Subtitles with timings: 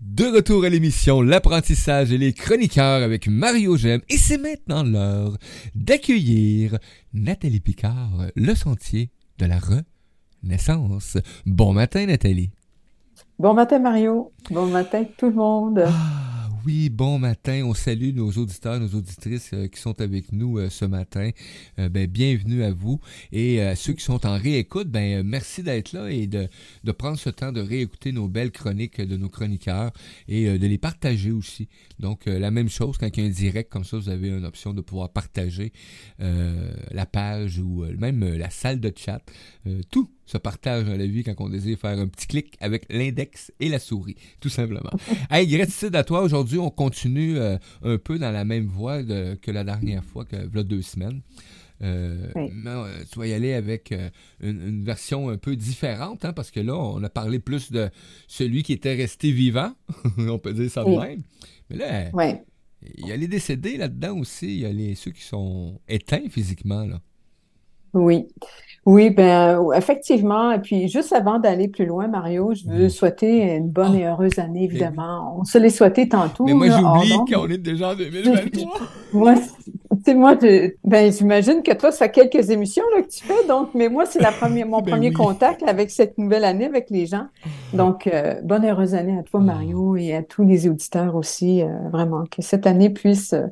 [0.00, 4.00] De retour à l'émission L'apprentissage et les chroniqueurs avec Mario Gem.
[4.08, 5.36] Et c'est maintenant l'heure
[5.74, 6.78] d'accueillir
[7.12, 11.18] Nathalie Picard, le sentier de la renaissance.
[11.46, 12.50] Bon matin, Nathalie.
[13.38, 14.32] Bon matin, Mario.
[14.50, 15.84] Bon matin, tout le monde.
[15.86, 16.33] Ah,
[16.64, 17.62] oui, bon matin.
[17.64, 21.30] On salue nos auditeurs, nos auditrices euh, qui sont avec nous euh, ce matin.
[21.78, 23.00] Euh, ben, bienvenue à vous.
[23.32, 26.48] Et à ceux qui sont en réécoute, ben, merci d'être là et de,
[26.84, 29.92] de, prendre ce temps de réécouter nos belles chroniques de nos chroniqueurs
[30.28, 31.68] et de les partager aussi.
[31.98, 34.44] Donc, la même chose quand il y a un direct comme ça, vous avez une
[34.44, 35.72] option de pouvoir partager
[36.18, 39.20] la page ou même la salle de chat.
[39.90, 43.52] tout se partage dans la vie quand on désire faire un petit clic avec l'index
[43.60, 44.90] et la souris, tout simplement.
[45.30, 46.22] hey, gratitude à toi.
[46.22, 50.36] Aujourd'hui, on continue euh, un peu dans la même voie que la dernière fois, que
[50.36, 51.20] là, deux semaines.
[51.82, 53.92] Euh, euh, tu vas y aller avec
[54.40, 57.90] une, version un peu différente, hein, parce que là, on a parlé plus de
[58.28, 59.74] celui qui était resté vivant,
[60.18, 61.22] on peut dire ça de même.
[61.68, 62.10] Mais là,
[62.96, 66.28] il y a les décédés là-dedans aussi, il y a les, ceux qui sont éteints
[66.30, 66.84] physiquement.
[66.86, 67.00] Là.
[67.94, 68.26] Oui.
[68.86, 70.52] Oui, ben effectivement.
[70.52, 74.10] Et puis, juste avant d'aller plus loin, Mario, je veux souhaiter une bonne et ah,
[74.10, 75.38] heureuse année, évidemment.
[75.40, 76.44] On se l'est souhaité tantôt.
[76.44, 78.80] Mais moi, j'oublie qu'on est déjà en 2023.
[79.14, 79.34] moi,
[80.04, 80.36] tu moi,
[80.84, 84.04] ben, j'imagine que toi, ça fait quelques émissions là, que tu fais, donc, mais moi,
[84.04, 87.26] c'est la première, mon ben premier contact avec cette nouvelle année avec les gens.
[87.72, 89.46] Donc, euh, bonne et heureuse année à toi, ah.
[89.46, 93.46] Mario, et à tous les auditeurs aussi, euh, vraiment, que cette année puisse euh,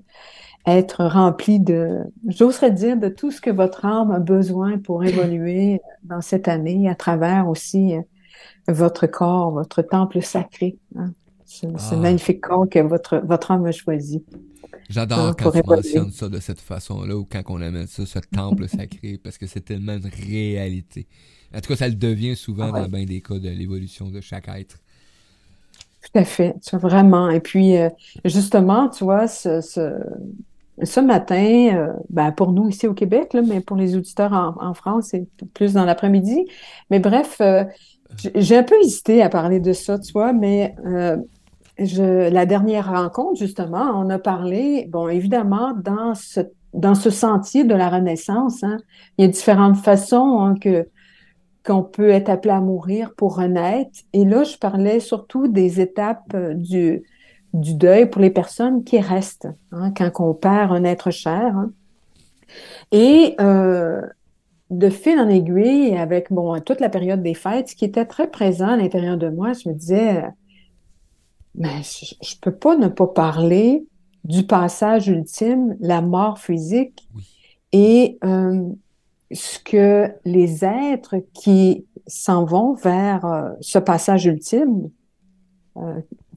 [0.66, 5.80] être rempli de, j'oserais dire, de tout ce que votre âme a besoin pour évoluer
[6.04, 8.02] dans cette année, à travers aussi euh,
[8.68, 10.78] votre corps, votre temple sacré.
[10.96, 11.12] Hein.
[11.44, 11.96] Ce, ah.
[11.96, 14.24] magnifique corps que votre, votre âme a choisi.
[14.88, 18.18] J'adore hein, quand tu mentionnes ça de cette façon-là, ou quand on amène ça, ce
[18.18, 21.06] temple sacré, parce que c'est tellement une réalité.
[21.54, 24.48] En tout cas, ça le devient souvent dans bien des cas de l'évolution de chaque
[24.48, 24.78] être.
[26.02, 27.30] Tout à fait, tu vois, vraiment.
[27.30, 27.90] Et puis, euh,
[28.24, 29.98] justement, tu vois, ce, ce
[31.00, 35.08] matin, euh, ben pour nous ici au Québec, là, mais pour les auditeurs en, France,
[35.10, 36.46] c'est plus dans l'après-midi.
[36.90, 37.64] Mais bref, euh,
[38.34, 41.16] j'ai un peu hésité à parler de ça, tu vois, mais euh,
[41.78, 46.40] je, la dernière rencontre, justement, on a parlé, bon, évidemment, dans ce,
[46.74, 48.78] dans ce sentier de la Renaissance, hein,
[49.18, 50.88] il y a différentes façons hein, que
[51.64, 54.00] qu'on peut être appelé à mourir pour renaître.
[54.12, 57.04] Et là, je parlais surtout des étapes du,
[57.52, 61.56] du deuil pour les personnes qui restent hein, quand on perd un être cher.
[61.56, 61.72] Hein.
[62.90, 64.02] Et euh,
[64.70, 68.30] de fil en aiguille, avec bon toute la période des fêtes, ce qui était très
[68.30, 70.24] présent à l'intérieur de moi, je me disais,
[71.54, 73.86] mais je, ne peux pas ne pas parler
[74.24, 77.08] du passage ultime, la mort physique,
[77.72, 78.68] et euh,
[79.30, 84.90] ce que les êtres qui s'en vont vers euh, ce passage ultime,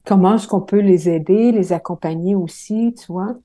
[0.06, 3.36] comment est-ce qu'on peut les aider, les accompagner aussi, tu vois?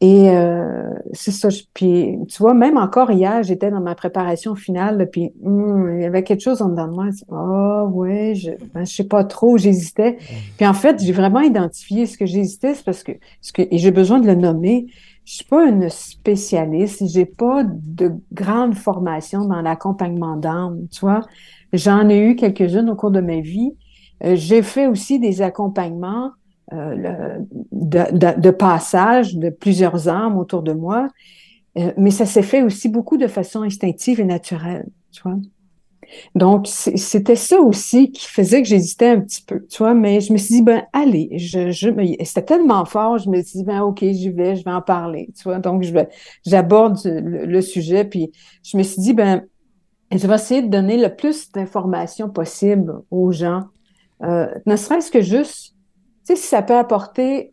[0.00, 1.48] Et euh, c'est ça.
[1.74, 6.04] Puis, tu vois, même encore hier, j'étais dans ma préparation finale, puis hmm, il y
[6.04, 7.06] avait quelque chose en dedans de moi.
[7.32, 10.18] Ah oh, ouais, je, ben, je sais pas trop, j'hésitais.
[10.56, 13.78] Puis en fait, j'ai vraiment identifié ce que j'hésitais, c'est parce que, ce que et
[13.78, 14.86] j'ai besoin de le nommer.
[15.24, 21.20] Je suis pas une spécialiste, j'ai pas de grande formation dans l'accompagnement d'âme, tu vois?
[21.72, 23.74] J'en ai eu quelques-unes au cours de ma vie,
[24.22, 26.32] j'ai fait aussi des accompagnements
[26.74, 27.38] euh,
[27.72, 31.08] de, de, passage de plusieurs âmes autour de moi,
[31.78, 35.38] euh, mais ça s'est fait aussi beaucoup de façon instinctive et naturelle, tu vois.
[36.34, 40.30] Donc, c'était ça aussi qui faisait que j'hésitais un petit peu, tu vois, mais je
[40.30, 41.88] me suis dit, ben, allez, je, je
[42.24, 45.30] c'était tellement fort, je me suis dit, ben, OK, j'y vais, je vais en parler,
[45.34, 45.60] tu vois.
[45.60, 45.86] Donc,
[46.44, 48.30] j'aborde le, le, sujet, puis
[48.62, 49.46] je me suis dit, ben,
[50.12, 53.64] je vais essayer de donner le plus d'informations possible aux gens
[54.22, 55.74] euh, ne serait-ce que juste,
[56.26, 57.52] tu sais, si ça peut apporter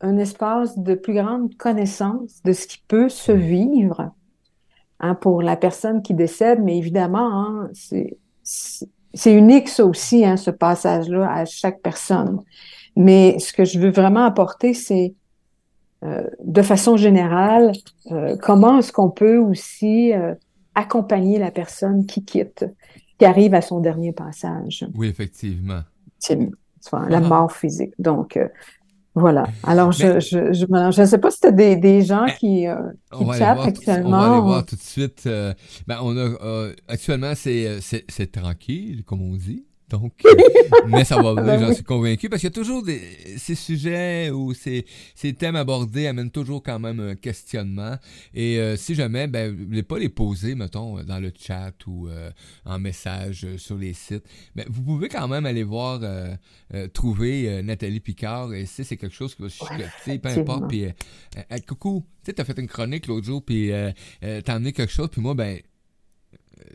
[0.00, 4.12] un espace de plus grande connaissance de ce qui peut se vivre
[5.00, 10.50] hein, pour la personne qui décède, mais évidemment, hein, c'est unique ça aussi, hein, ce
[10.50, 12.42] passage-là à chaque personne.
[12.96, 15.14] Mais ce que je veux vraiment apporter, c'est
[16.04, 17.72] euh, de façon générale,
[18.10, 20.34] euh, comment est-ce qu'on peut aussi euh,
[20.74, 22.66] accompagner la personne qui quitte,
[23.18, 24.86] qui arrive à son dernier passage.
[24.94, 25.80] Oui, effectivement
[27.08, 27.92] la mort physique.
[27.98, 28.48] Donc, euh,
[29.14, 29.46] voilà.
[29.62, 32.76] Alors, je je, je, sais pas si tu as des, des gens qui, euh,
[33.16, 34.40] qui chattent actuellement.
[34.42, 35.22] On va aller tout de suite.
[35.26, 35.54] Euh,
[35.86, 39.64] ben, on a, actuellement, c'est tranquille, comme on dit.
[39.90, 40.12] Donc,
[40.88, 43.00] mais ça va venir, j'en suis convaincu, parce qu'il y a toujours des,
[43.36, 47.96] ces sujets ou ces, ces thèmes abordés amènent toujours quand même un questionnement.
[48.32, 52.30] Et euh, si jamais, ben, ne pas les poser, mettons, dans le chat ou euh,
[52.64, 56.00] en message euh, sur les sites, mais vous pouvez quand même aller voir,
[56.92, 60.86] trouver Nathalie Picard, et si c'est quelque chose qui va chicoter, peu importe, puis
[61.66, 63.70] coucou, tu sais, t'as fait une chronique l'autre jour, puis
[64.20, 65.58] t'as amené quelque chose, puis moi, ben,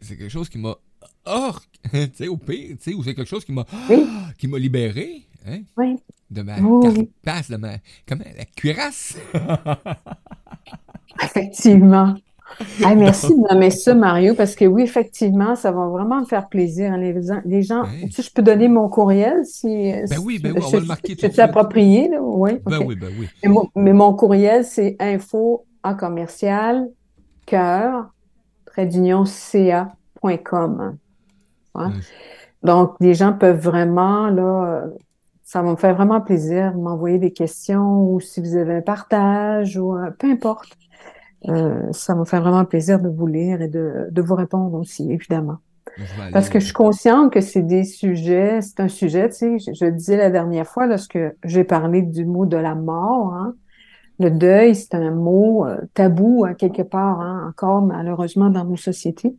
[0.01, 0.77] c'est quelque chose qui m'a
[1.25, 1.51] oh,
[1.91, 3.65] tu sais, au pire, tu sais, ou c'est quelque chose qui m'a,
[4.37, 5.97] qui m'a libéré, hein, oui.
[6.29, 7.77] de ma carapace, de ma,
[8.07, 9.17] comment, la cuirasse?
[11.23, 12.15] Effectivement.
[12.97, 16.91] merci de nommer ça, Mario, parce que oui, effectivement, ça va vraiment me faire plaisir.
[16.91, 17.13] Hein, les,
[17.45, 19.67] les, gens, tu je peux donner mon courriel si.
[20.09, 21.15] Ben oui, ben oui, on va le marquer.
[21.19, 22.21] C'est approprié, là?
[22.21, 22.51] Oui.
[22.65, 23.27] Ben oui, ben oui.
[23.43, 26.89] Mais mon, mais mon courriel, c'est info en commercial,
[27.45, 28.11] cœur,
[28.65, 29.95] trait d'union, ca
[31.79, 31.93] Hein?
[32.63, 34.83] Donc, les gens peuvent vraiment, là,
[35.49, 38.81] ça va me faire vraiment plaisir de m'envoyer des questions ou si vous avez un
[38.81, 40.77] partage ou euh, peu importe.
[41.47, 45.11] Euh, ça me fait vraiment plaisir de vous lire et de, de vous répondre aussi,
[45.11, 45.57] évidemment.
[46.31, 49.73] Parce que je suis consciente que c'est des sujets, c'est un sujet, tu sais, je,
[49.73, 53.55] je, disais la dernière fois lorsque j'ai parlé du mot de la mort, hein,
[54.19, 58.77] le deuil, c'est un mot euh, tabou à quelque part, hein, encore malheureusement dans nos
[58.77, 59.35] sociétés.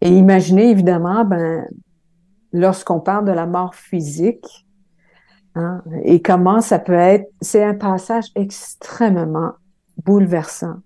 [0.00, 1.66] Et imaginez évidemment, ben,
[2.52, 4.66] lorsqu'on parle de la mort physique,
[5.54, 9.52] hein, et comment ça peut être, c'est un passage extrêmement
[10.04, 10.76] bouleversant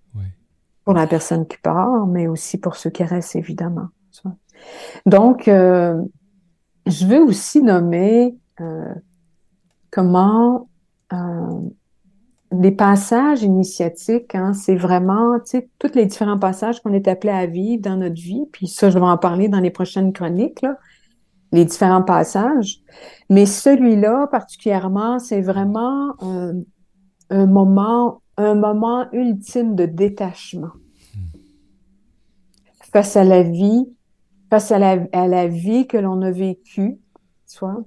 [0.85, 3.89] pour la personne qui part, mais aussi pour ceux qui restent, évidemment.
[5.05, 6.01] Donc, euh,
[6.85, 8.93] je veux aussi nommer euh,
[9.91, 10.67] comment
[11.13, 11.59] euh,
[12.51, 17.31] les passages initiatiques, hein, c'est vraiment, tu sais, tous les différents passages qu'on est appelé
[17.31, 20.61] à vivre dans notre vie, puis ça, je vais en parler dans les prochaines chroniques,
[20.61, 20.77] là,
[21.51, 22.81] les différents passages.
[23.29, 30.71] Mais celui-là, particulièrement, c'est vraiment un, moment, un moment ultime de détachement
[32.91, 33.85] face à la vie,
[34.49, 36.99] face à la, à la vie que l'on a vécue,
[37.45, 37.83] soit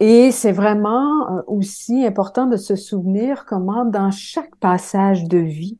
[0.00, 5.78] et c'est vraiment euh, aussi important de se souvenir comment dans chaque passage de vie,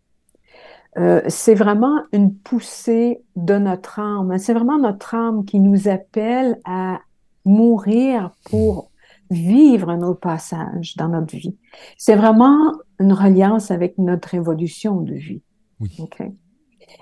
[0.99, 4.37] euh, c'est vraiment une poussée de notre âme.
[4.39, 7.01] C'est vraiment notre âme qui nous appelle à
[7.47, 8.91] mourir pour
[9.31, 11.57] vivre un autre passage dans notre vie.
[11.97, 15.43] C'est vraiment une reliance avec notre évolution de vie.
[15.81, 16.09] Oui.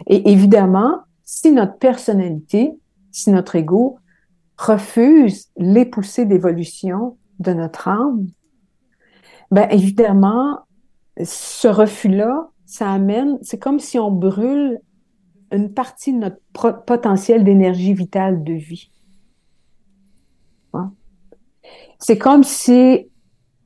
[0.06, 2.78] Et évidemment, si notre personnalité,
[3.10, 3.98] si notre ego
[4.58, 8.26] refuse les poussées d'évolution de notre âme,
[9.50, 10.58] ben évidemment,
[11.22, 14.80] ce refus-là, ça amène, c'est comme si on brûle
[15.52, 18.90] une partie de notre potentiel d'énergie vitale de vie.
[20.74, 20.92] Hein?
[21.98, 23.08] C'est comme si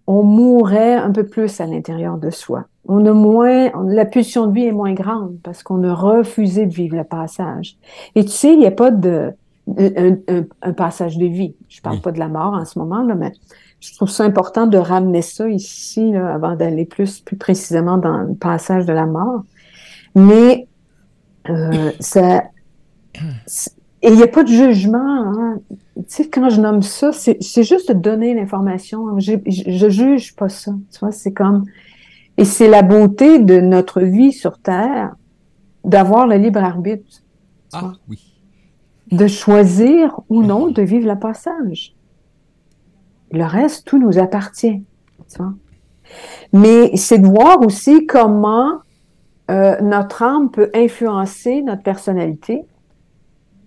[0.06, 2.66] on mourait un peu plus à l'intérieur de soi.
[2.86, 6.74] On a moins, la pulsion de vie est moins grande parce qu'on a refusé de
[6.74, 7.76] vivre le passage.
[8.14, 9.32] Et tu sais, il n'y a pas de,
[9.68, 11.54] un, passage de vie.
[11.68, 13.32] Je parle pas de la mort en ce moment, là, mais
[13.80, 18.18] je trouve ça important de ramener ça ici là, avant d'aller plus, plus précisément dans
[18.18, 19.42] le passage de la mort.
[20.14, 20.68] Mais
[21.48, 22.44] euh, ça.
[24.04, 24.98] Et il n'y a pas de jugement.
[24.98, 25.60] Hein.
[25.96, 29.18] Tu sais, quand je nomme ça, c'est juste de donner l'information.
[29.20, 30.72] Je, je, juge pas ça.
[30.90, 31.64] Tu vois, c'est comme.
[32.36, 35.14] Et c'est la beauté de notre vie sur Terre
[35.84, 37.22] d'avoir le libre arbitre.
[37.72, 38.31] Ah, oui
[39.12, 41.94] de choisir ou non de vivre le passage.
[43.30, 44.82] Le reste, tout nous appartient.
[46.52, 48.80] Mais c'est de voir aussi comment
[49.50, 52.64] euh, notre âme peut influencer notre personnalité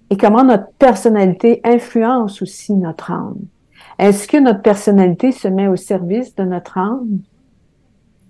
[0.09, 3.39] et comment notre personnalité influence aussi notre âme.
[3.97, 7.19] Est-ce que notre personnalité se met au service de notre âme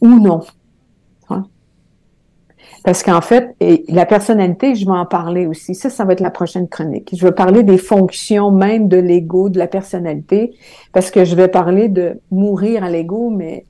[0.01, 0.41] ou non?
[2.83, 5.73] Parce qu'en fait, et la personnalité, je vais en parler aussi.
[5.73, 7.09] Ça, ça va être la prochaine chronique.
[7.17, 10.53] Je vais parler des fonctions même de l'ego, de la personnalité,
[10.93, 13.65] parce que je vais parler de mourir à l'ego, mais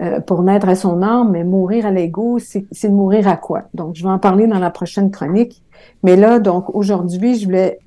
[0.00, 3.64] euh, pour naître à son âme, mais mourir à l'ego, c'est de mourir à quoi?
[3.74, 5.62] Donc, je vais en parler dans la prochaine chronique.
[6.02, 7.78] Mais là, donc, aujourd'hui, je voulais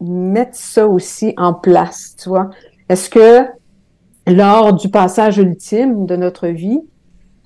[0.00, 2.50] mettre ça aussi en place, tu vois.
[2.88, 3.46] Est-ce que
[4.26, 6.80] lors du passage ultime de notre vie,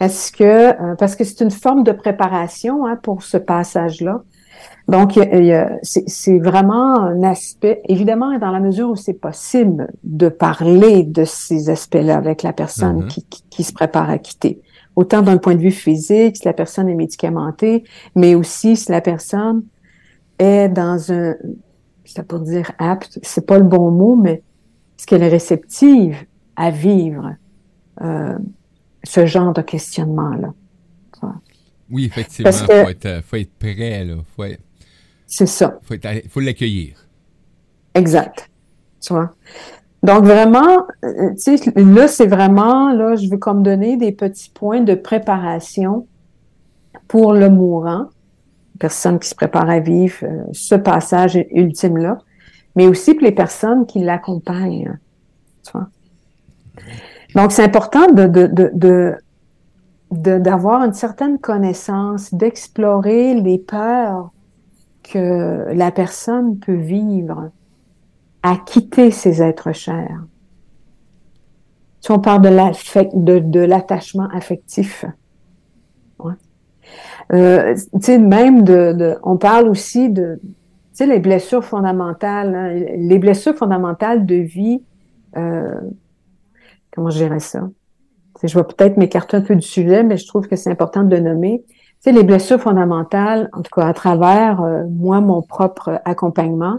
[0.00, 4.22] est-ce que, euh, parce que c'est une forme de préparation hein, pour ce passage-là.
[4.88, 5.20] Donc,
[5.82, 11.68] c'est vraiment un aspect, évidemment, dans la mesure où c'est possible de parler de ces
[11.68, 13.08] aspects-là avec la personne mm-hmm.
[13.08, 14.62] qui, qui, se prépare à quitter.
[14.96, 17.84] Autant d'un point de vue physique, si la personne est médicamentée,
[18.16, 19.62] mais aussi si la personne
[20.38, 21.34] est dans un,
[22.04, 24.42] c'est pour dire apte, c'est pas le bon mot, mais
[24.98, 26.16] est-ce qu'elle est réceptive
[26.56, 27.34] à vivre
[28.00, 28.38] euh,
[29.08, 30.52] ce genre de questionnement-là?
[31.90, 34.16] Oui, effectivement, il faut, être, faut être prêt, là.
[34.36, 34.44] Faut
[35.26, 35.78] c'est ça.
[35.90, 37.06] Il faut l'accueillir.
[37.94, 38.50] Exact.
[39.00, 39.34] Tu vois?
[40.02, 44.50] Donc vraiment, euh, tu sais, là, c'est vraiment, là, je veux comme donner des petits
[44.50, 46.06] points de préparation
[47.08, 48.08] pour le mourant,
[48.78, 52.18] personne qui se prépare à vivre euh, ce passage ultime-là,
[52.76, 54.98] mais aussi pour les personnes qui l'accompagnent.
[55.64, 55.88] Tu vois?
[57.34, 59.16] Donc, c'est important de, de,
[60.10, 64.30] de, d'avoir une certaine connaissance, d'explorer les peurs
[65.02, 67.50] que la personne peut vivre
[68.42, 70.24] à quitter ses êtres chers.
[72.10, 75.04] On parle de, de, l'attachement affectif,
[76.20, 76.32] ouais.
[77.34, 77.74] euh,
[78.18, 80.40] même de, on parle aussi de,
[80.98, 84.82] les blessures fondamentales, hein, les blessures fondamentales de vie,
[85.36, 85.80] euh,
[86.98, 87.60] comment je dirais ça?
[88.42, 91.14] je vais peut-être m'écarter un peu du sujet, mais je trouve que c'est important de
[91.14, 91.64] le nommer.
[92.04, 96.78] Tu les blessures fondamentales, en tout cas à travers euh, moi, mon propre accompagnement,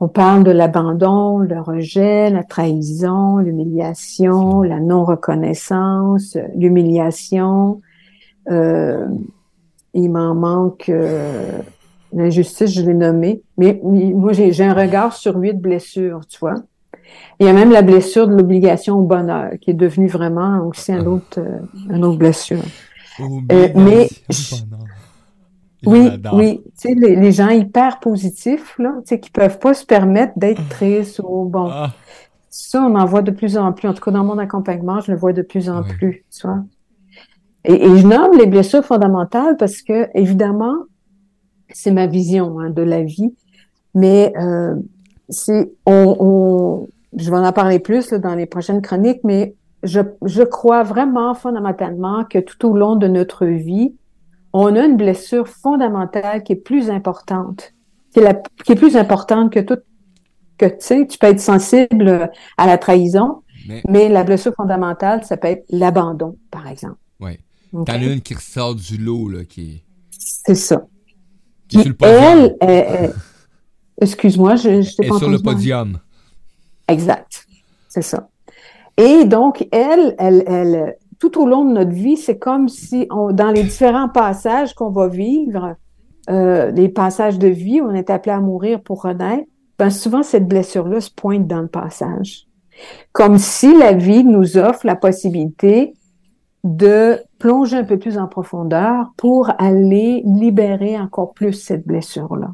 [0.00, 7.82] on parle de l'abandon, le rejet, la trahison, l'humiliation, la non-reconnaissance, l'humiliation.
[8.50, 9.06] Euh,
[9.92, 11.58] il m'en manque euh,
[12.14, 13.42] l'injustice, je l'ai nommé.
[13.58, 16.56] Mais moi, j'ai un regard sur huit blessures, tu vois.
[17.40, 20.92] Il y a même la blessure de l'obligation au bonheur, qui est devenue vraiment aussi
[20.92, 21.60] un autre, euh,
[21.90, 22.62] une autre blessure.
[23.20, 24.08] Euh, mais
[25.86, 29.86] oui, oui, tu sais, les, gens hyper positifs, là, tu sais, qui peuvent pas se
[29.86, 30.70] permettre d'être ah.
[30.70, 31.68] tristes ou bon.
[31.70, 31.92] Ah.
[32.50, 33.88] Ça, on en voit de plus en plus.
[33.88, 36.64] En tout cas, dans mon accompagnement, je le vois de plus en plus, tu vois.
[37.64, 40.74] Et, je nomme les blessures fondamentales parce que, évidemment,
[41.70, 43.34] c'est ma vision hein, de la vie,
[43.94, 44.74] mais euh,
[45.28, 50.82] c'est on, je vais en parler plus dans les prochaines chroniques, mais je, je crois
[50.82, 53.94] vraiment fondamentalement que tout au long de notre vie,
[54.52, 57.74] on a une blessure fondamentale qui est plus importante,
[58.12, 58.34] qui est, la,
[58.64, 59.78] qui est plus importante que tout,
[60.56, 63.42] que tu sais, tu peux être sensible à la trahison,
[63.86, 66.96] mais, la blessure fondamentale, ça peut être l'abandon, par exemple.
[67.20, 67.38] Oui.
[67.72, 70.86] T'en as une qui ressort du lot, là, qui C'est ça.
[71.68, 73.12] Qui, elle,
[74.00, 75.98] excuse-moi, je, je t'ai pas sur le podium.
[76.88, 77.46] Exact.
[77.88, 78.28] C'est ça.
[78.96, 83.32] Et donc, elle, elle, elle, tout au long de notre vie, c'est comme si on,
[83.32, 85.76] dans les différents passages qu'on va vivre,
[86.30, 89.46] euh, les passages de vie où on est appelé à mourir pour renaître,
[89.78, 92.46] ben souvent cette blessure-là se pointe dans le passage.
[93.12, 95.94] Comme si la vie nous offre la possibilité
[96.64, 102.50] de plonger un peu plus en profondeur pour aller libérer encore plus cette blessure-là.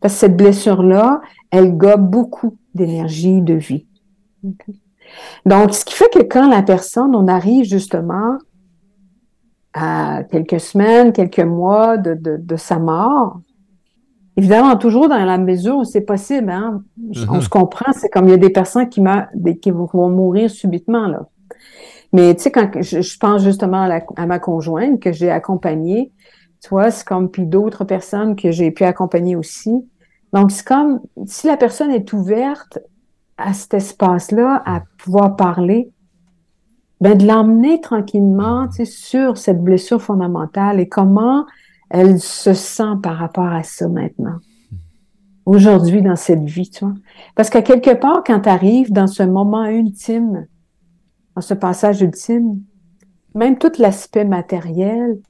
[0.00, 3.86] Parce que cette blessure-là, elle gobe beaucoup d'énergie, de vie.
[5.46, 8.38] Donc, ce qui fait que quand la personne, on arrive justement
[9.72, 13.40] à quelques semaines, quelques mois de, de, sa mort,
[14.36, 16.82] évidemment, toujours dans la mesure où c'est possible, hein,
[17.28, 17.40] on mhm.
[17.40, 19.26] se comprend, c'est comme il y a des personnes qui, meurent,
[19.60, 21.26] qui vont mourir subitement, là.
[22.12, 26.12] Mais tu sais, quand je, pense justement à, à, ma conjointe que j'ai accompagnée,
[26.62, 29.84] tu vois, c'est comme puis d'autres personnes que j'ai pu accompagner aussi.
[30.34, 32.80] Donc, c'est comme si la personne est ouverte
[33.38, 35.92] à cet espace-là, à pouvoir parler,
[37.00, 41.46] ben, de l'emmener tranquillement sur cette blessure fondamentale et comment
[41.88, 44.38] elle se sent par rapport à ça maintenant.
[45.46, 46.94] Aujourd'hui, dans cette vie, tu vois.
[47.36, 50.46] Parce qu'à quelque part, quand tu arrives dans ce moment ultime,
[51.36, 52.60] dans ce passage ultime,
[53.36, 55.20] même tout l'aspect matériel,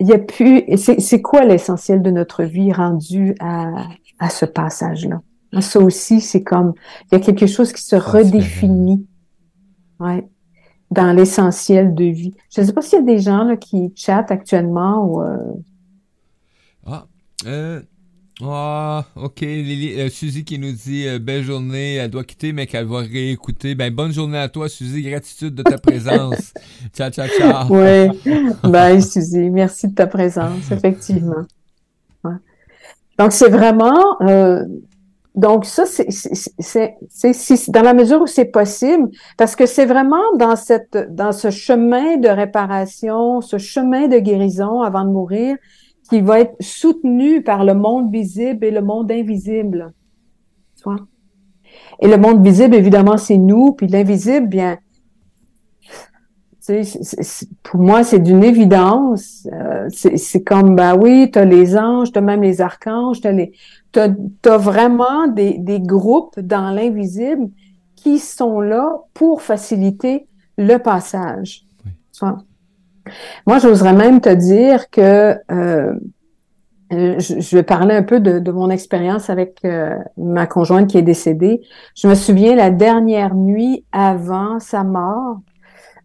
[0.00, 3.86] il y a plus, c'est quoi l'essentiel de notre vie rendu à,
[4.18, 5.20] à ce passage-là?
[5.60, 6.74] Ça aussi, c'est comme,
[7.06, 9.06] il y a quelque chose qui se redéfinit.
[9.98, 10.28] Ouais.
[10.90, 12.34] Dans l'essentiel de vie.
[12.54, 15.22] Je ne sais pas s'il y a des gens là, qui chattent actuellement ou.
[15.22, 15.52] Euh...
[16.86, 17.06] Ah,
[17.46, 17.82] euh,
[18.42, 19.40] ah, ok.
[19.40, 22.98] Lily, euh, Suzy qui nous dit euh, belle journée, elle doit quitter, mais qu'elle va
[22.98, 23.74] réécouter.
[23.74, 25.02] Ben, bonne journée à toi, Suzy.
[25.02, 26.52] Gratitude de ta présence.
[26.94, 27.66] ciao, ciao, ciao.
[27.70, 28.08] Oui.
[28.62, 29.50] Bye, Suzy.
[29.50, 31.46] Merci de ta présence, effectivement.
[32.22, 32.36] Ouais.
[33.18, 34.62] Donc, c'est vraiment euh,
[35.38, 36.90] donc ça, c'est
[37.68, 42.16] dans la mesure où c'est possible, parce que c'est vraiment dans cette dans ce chemin
[42.16, 45.56] de réparation, ce chemin de guérison avant de mourir,
[46.08, 49.92] qui va être soutenu par le monde visible et le monde invisible.
[50.76, 51.00] Tu vois?
[52.00, 54.78] Et le monde visible, évidemment, c'est nous, puis l'invisible, bien,
[57.62, 59.48] pour moi, c'est d'une évidence.
[59.52, 63.32] Euh, c'est comme, bah oui, tu as les anges, tu as même les archanges, tu
[63.32, 63.52] les...
[63.96, 67.48] as, vraiment des, des groupes dans l'invisible
[67.96, 71.64] qui sont là pour faciliter le passage.
[73.46, 75.92] Moi, j'oserais même te dire que euh,
[76.90, 81.02] je, vais parler un peu de, de mon expérience avec euh, ma conjointe qui est
[81.02, 81.60] décédée.
[81.96, 85.40] Je me souviens la dernière nuit avant sa mort,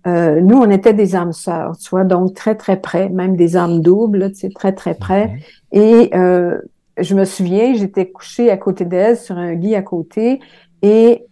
[0.05, 3.55] euh, nous, on était des âmes sœurs, tu vois, donc très, très près, même des
[3.55, 5.27] âmes doubles, tu sais, très, très près.
[5.27, 5.39] Mhm.
[5.71, 6.59] Et euh,
[6.97, 10.41] je me souviens, j'étais couchée à côté d'elle sur un lit à côté
[10.81, 11.25] et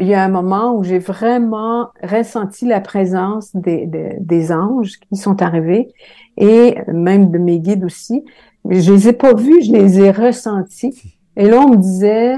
[0.00, 4.98] il y a un moment où j'ai vraiment ressenti la présence des, des, des, anges
[4.98, 5.88] qui sont arrivés
[6.36, 8.24] et même de mes guides aussi.
[8.64, 11.18] Mais je les ai pas vus, je les ai ressentis.
[11.36, 12.36] Et là, on me disait,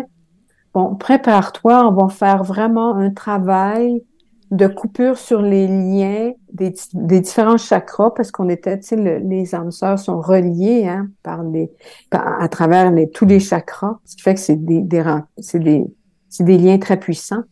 [0.74, 4.04] bon, prépare-toi, on va faire vraiment un travail
[4.50, 9.54] de coupure sur les liens des, des différents chakras parce qu'on était, tu sais, les
[9.54, 11.70] âmes sœurs sont reliées hein, par les,
[12.10, 15.04] à travers tous les chakras, ce qui fait que c'est des, des
[15.38, 15.84] c'est des,
[16.28, 17.44] c'est des liens très puissants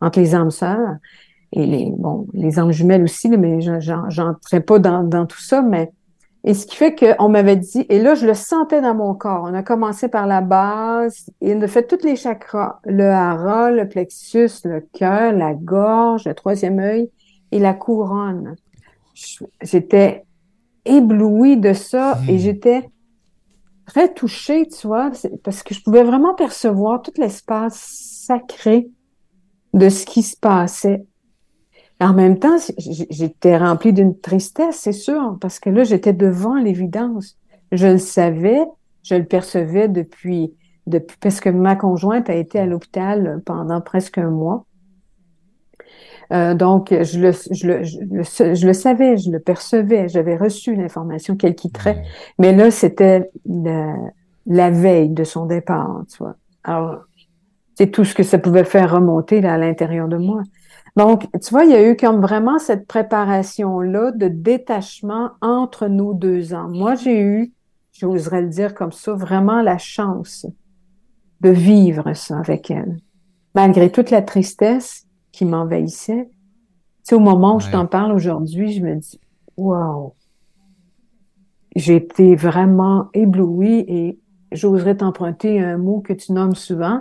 [0.00, 0.96] entre les âmes sœurs
[1.52, 3.60] et les, bon, les âmes jumelles aussi, mais
[4.08, 5.90] j'entrais pas dans, dans tout ça, mais
[6.46, 9.48] et ce qui fait qu'on m'avait dit, et là, je le sentais dans mon corps.
[9.50, 13.72] On a commencé par la base, et on a fait tous les chakras, le hara,
[13.72, 17.10] le plexus, le cœur, la gorge, le troisième œil
[17.50, 18.54] et la couronne.
[19.60, 20.24] J'étais
[20.84, 22.38] éblouie de ça et hmm.
[22.38, 22.90] j'étais
[23.84, 25.10] très touchée, tu vois,
[25.42, 28.88] parce que je pouvais vraiment percevoir tout l'espace sacré
[29.74, 31.06] de ce qui se passait
[32.00, 37.38] en même temps, j'étais remplie d'une tristesse, c'est sûr, parce que là, j'étais devant l'évidence.
[37.72, 38.60] Je le savais,
[39.02, 40.52] je le percevais depuis,
[40.86, 44.66] depuis, parce que ma conjointe a été à l'hôpital pendant presque un mois.
[46.32, 51.36] Euh, donc, je le, je, le, je, le, savais, je le percevais, j'avais reçu l'information
[51.36, 52.04] qu'elle quitterait.
[52.38, 53.94] Mais là, c'était la,
[54.46, 56.34] la, veille de son départ, tu vois.
[56.64, 57.04] Alors,
[57.76, 60.42] c'est tout ce que ça pouvait faire remonter là, à l'intérieur de moi.
[60.96, 66.14] Donc, tu vois, il y a eu comme vraiment cette préparation-là de détachement entre nos
[66.14, 66.68] deux ans.
[66.70, 67.52] Moi, j'ai eu,
[67.92, 70.46] j'oserais le dire comme ça, vraiment la chance
[71.42, 72.96] de vivre ça avec elle.
[73.54, 78.72] Malgré toute la tristesse qui m'envahissait, tu sais, au moment où je t'en parle aujourd'hui,
[78.72, 79.20] je me dis,
[79.58, 80.14] wow,
[81.76, 84.18] j'ai été vraiment éblouie et
[84.50, 87.00] j'oserais t'emprunter un mot que tu nommes souvent,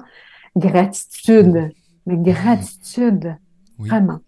[0.55, 1.71] gratitude.
[2.05, 3.35] Mais gratitude
[3.77, 4.19] Vraiment.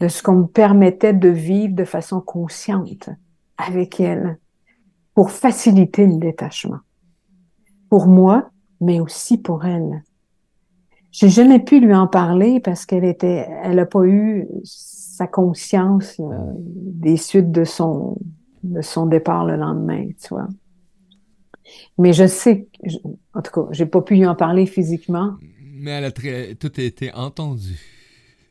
[0.00, 3.08] De ce qu'on me permettait de vivre de façon consciente
[3.56, 4.38] avec elle
[5.14, 6.80] pour faciliter le détachement.
[7.88, 10.02] Pour moi, mais aussi pour elle.
[11.10, 16.20] J'ai jamais pu lui en parler parce qu'elle était, elle a pas eu sa conscience
[16.20, 18.18] euh, des suites de son,
[18.62, 20.48] de son départ le lendemain, tu vois.
[21.98, 22.68] Mais je sais,
[23.34, 25.34] en tout cas, j'ai pas pu lui en parler physiquement.
[25.74, 27.78] Mais elle a très, tout a été entendu.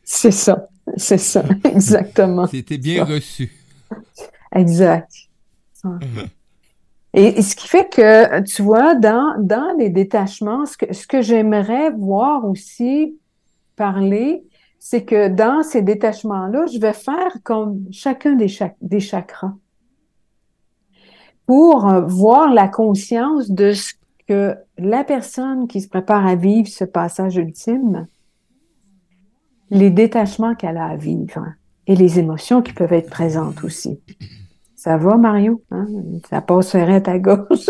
[0.04, 2.48] C'est ça, c'est ça, exactement.
[2.48, 3.52] C'était bien reçu.
[4.54, 5.12] Exact.
[7.14, 11.22] Et, ce qui fait que, tu vois, dans, dans les détachements, ce que, ce que
[11.22, 13.18] j'aimerais voir aussi
[13.78, 14.44] parler,
[14.80, 18.48] c'est que dans ces détachements-là, je vais faire comme chacun des,
[18.82, 19.54] des chakras
[21.46, 23.94] pour euh, voir la conscience de ce
[24.28, 28.08] que la personne qui se prépare à vivre ce passage ultime
[29.70, 31.46] les détachements qu'elle a à vivre
[31.88, 34.00] et les émotions qui peuvent être présentes aussi.
[34.76, 35.64] Ça va, Mario?
[35.72, 35.88] Hein?
[36.30, 37.70] Ça passerait à ta gauche.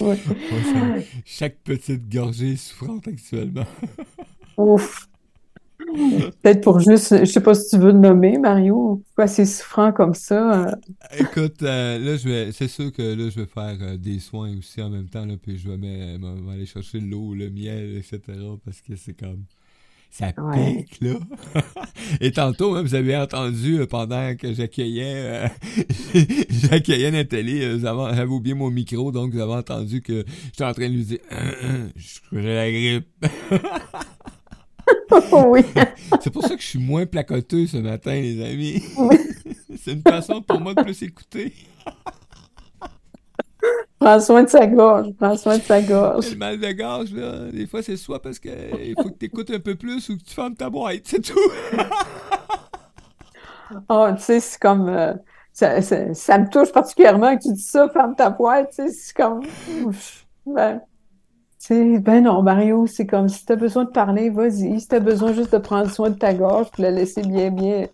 [1.24, 3.64] Chaque petite gorgée est souffrante actuellement.
[4.56, 5.08] Ouf.
[6.42, 9.92] Peut-être pour juste, je sais pas si tu veux le nommer, Mario, pourquoi c'est souffrant
[9.92, 10.66] comme ça?
[10.66, 10.74] Euh?
[11.18, 14.56] Écoute, euh, là, je vais, c'est sûr que là, je vais faire euh, des soins
[14.58, 16.18] aussi en même temps, là, puis je vais
[16.52, 18.20] aller chercher l'eau, le miel, etc.,
[18.64, 19.44] parce que c'est comme,
[20.14, 21.14] ça pique, là.
[22.20, 25.48] Et tantôt, hein, vous avez entendu euh, pendant que j'accueillais euh,
[26.50, 30.88] j'accueillais Nathalie, euh, j'avais oublié mon micro, donc vous avez entendu que j'étais en train
[30.88, 31.18] de lui dire
[32.32, 33.26] j'ai la grippe.
[35.46, 35.64] oui.
[36.20, 38.82] C'est pour ça que je suis moins placoteux ce matin, les amis.
[39.82, 41.52] C'est une façon pour moi de plus écouter.
[43.98, 46.30] Prends soin de sa gorge, prends soin de sa gorge.
[46.30, 49.50] Le mal de gorge, là, des fois, c'est soit parce qu'il faut que tu écoutes
[49.50, 51.38] un peu plus ou que tu fermes ta boîte, c'est tout.
[53.88, 54.90] oh, tu sais, c'est comme.
[54.90, 55.14] Euh,
[55.54, 59.16] ça, ça, me touche particulièrement que tu dis ça, ferme ta boîte, tu sais, c'est
[59.16, 59.40] comme.
[60.44, 60.82] Ben,
[61.70, 64.80] ben non, Mario, c'est comme si tu as besoin de parler, vas-y.
[64.80, 67.50] Si tu as besoin juste de prendre soin de ta gorge, puis la laisser bien,
[67.50, 67.88] bien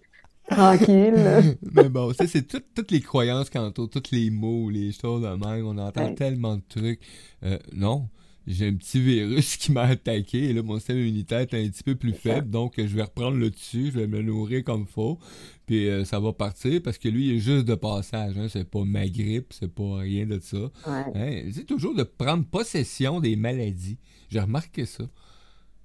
[0.48, 1.14] tranquille.
[1.74, 5.28] Mais bon, ça, c'est toutes les croyances quant au, tous les mots, les choses de
[5.28, 5.66] même.
[5.66, 7.00] On entend tellement de trucs.
[7.44, 8.08] Euh, non,
[8.50, 11.82] j'ai un petit virus qui m'a attaqué et là, mon système immunitaire est un petit
[11.82, 12.50] peu plus faible.
[12.50, 15.18] Donc, je vais reprendre le dessus, je vais me nourrir comme faut.
[15.66, 18.36] Puis euh, ça va partir parce que lui, il est juste de passage.
[18.36, 20.70] Hein, c'est pas ma grippe, c'est pas rien de ça.
[20.86, 23.98] Hein, c'est toujours de prendre possession des maladies.
[24.28, 25.04] J'ai remarqué ça.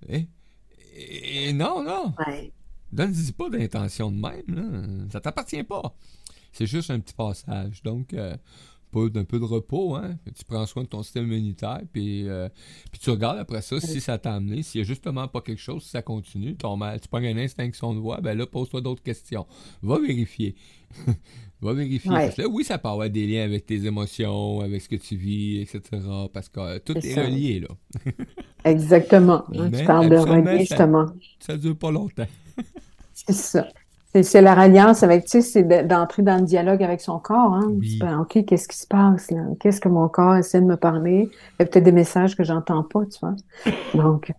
[0.09, 0.23] Hein?
[0.95, 2.13] Et, non, non.
[2.91, 4.43] Donne-y pas d'intention de même.
[4.47, 4.87] Là.
[5.11, 5.95] Ça t'appartient pas.
[6.51, 7.83] C'est juste un petit passage.
[7.83, 8.35] Donc, euh,
[9.09, 10.17] d'un peu de repos, hein?
[10.35, 12.49] Tu prends soin de ton système immunitaire, puis, euh,
[12.91, 14.63] puis tu regardes après ça si ça t'a amené.
[14.63, 17.37] S'il n'y a justement pas quelque chose, si ça continue, ton mal, tu prends une
[17.37, 19.45] extinction de voix, ben là, pose-toi d'autres questions.
[19.81, 20.55] Va vérifier.
[21.61, 22.11] Va vérifier.
[22.11, 24.97] Parce que là, oui, ça peut avoir des liens avec tes émotions, avec ce que
[24.97, 25.81] tu vis, etc.
[26.33, 27.69] Parce que euh, tout est, relié, là.
[28.65, 29.45] Exactement.
[29.53, 31.05] Hein, tu parles de relier, justement.
[31.39, 32.27] Ça ne dure pas longtemps.
[33.13, 33.67] C'est ça.
[34.23, 37.53] C'est la ralliance avec, tu sais, c'est d'entrer dans le dialogue avec son corps.
[37.53, 37.73] Hein.
[37.99, 39.41] Ben, OK, qu'est-ce qui se passe là?
[39.59, 41.29] Qu'est-ce que mon corps essaie de me parler?
[41.31, 43.35] Il y a peut-être des messages que j'entends pas, tu vois.
[43.93, 44.31] Donc,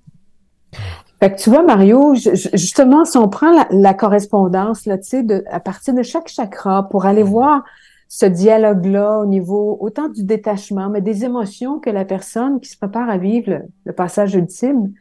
[1.20, 5.44] fait que tu vois, Mario, justement, si on prend la, correspondance, là, tu sais, de,
[5.50, 7.64] à partir de chaque chakra pour aller voir
[8.08, 12.76] ce dialogue-là au niveau autant du détachement, mais des émotions que la personne qui se
[12.76, 14.92] prépare à vivre le, passage ultime,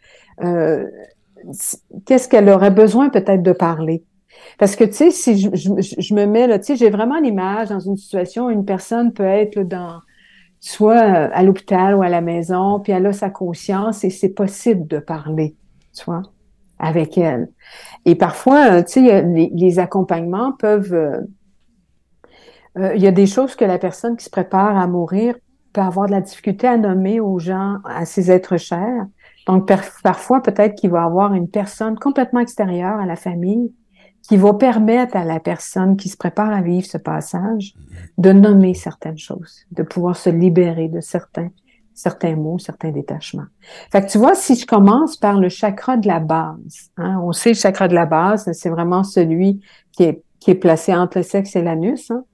[0.42, 0.86] euh,
[2.06, 4.04] qu'est-ce qu'elle aurait besoin peut-être de parler?
[4.58, 7.70] Parce que, tu sais, si je, je, me mets là, tu sais, j'ai vraiment l'image
[7.70, 10.00] dans une situation où une personne peut être dans,
[10.60, 14.30] soit euh, à l'hôpital ou à la maison, puis elle a sa conscience et c'est
[14.30, 15.56] possible de parler,
[15.94, 16.24] tu vois,
[16.80, 17.50] avec elle.
[18.06, 20.94] Et parfois, euh, tu sais, les, les, accompagnements peuvent...
[20.94, 21.22] Euh,
[22.96, 25.36] il y a des choses que la personne qui se prépare à mourir
[25.72, 29.06] peut avoir de la difficulté à nommer aux gens, à ses êtres chers.
[29.48, 29.72] Donc,
[30.04, 33.72] parfois, peut-être qu'il va avoir une personne complètement extérieure à la famille
[34.28, 37.74] qui va permettre à la personne qui se prépare à vivre ce passage
[38.18, 41.50] de nommer certaines choses, de pouvoir se libérer de certains
[41.96, 43.46] certains mots, certains détachements.
[43.90, 47.32] Fait que tu vois, si je commence par le chakra de la base, hein, on
[47.32, 49.62] sait le chakra de la base, c'est vraiment celui
[49.94, 52.12] qui est, qui est placé entre le sexe et l'anus.
[52.12, 52.26] Hein.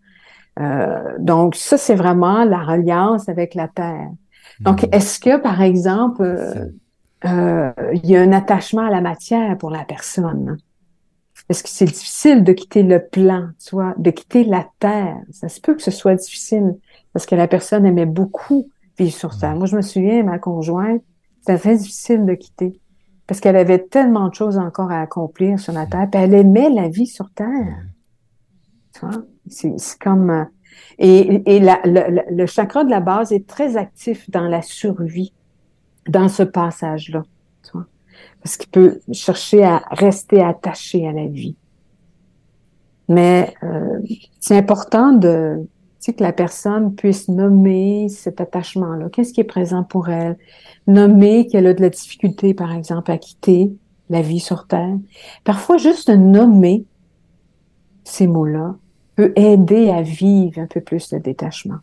[0.59, 4.09] Euh, donc ça, c'est vraiment la reliance avec la terre.
[4.59, 4.87] Donc, hmm.
[4.91, 6.65] est-ce que, par exemple, euh,
[7.25, 10.57] euh, il y a un attachement à la matière pour la personne?
[11.51, 15.17] Est-ce que c'est difficile de quitter le plan, tu vois, de quitter la terre?
[15.31, 16.77] Ça se peut que ce soit difficile
[17.11, 19.57] parce que la personne aimait beaucoup vivre sur terre.
[19.57, 21.03] Moi, je me souviens, ma conjointe,
[21.41, 22.79] c'était très difficile de quitter
[23.27, 26.69] parce qu'elle avait tellement de choses encore à accomplir sur la terre, puis elle aimait
[26.69, 27.83] la vie sur terre.
[28.93, 29.21] Tu vois?
[29.47, 30.29] C'est comme...
[30.29, 30.45] Euh,
[30.99, 35.33] et, et la, le chakra de la base est très actif dans la survie,
[36.07, 37.23] dans ce passage-là
[38.41, 41.55] parce qu'il peut chercher à rester attaché à la vie.
[43.07, 43.99] Mais euh,
[44.39, 45.65] c'est important de
[46.09, 49.09] que la personne puisse nommer cet attachement-là.
[49.09, 50.35] Qu'est-ce qui est présent pour elle?
[50.87, 53.71] Nommer qu'elle a de la difficulté, par exemple, à quitter
[54.09, 54.97] la vie sur Terre.
[55.43, 56.85] Parfois, juste nommer
[58.03, 58.75] ces mots-là
[59.15, 61.79] peut aider à vivre un peu plus le détachement.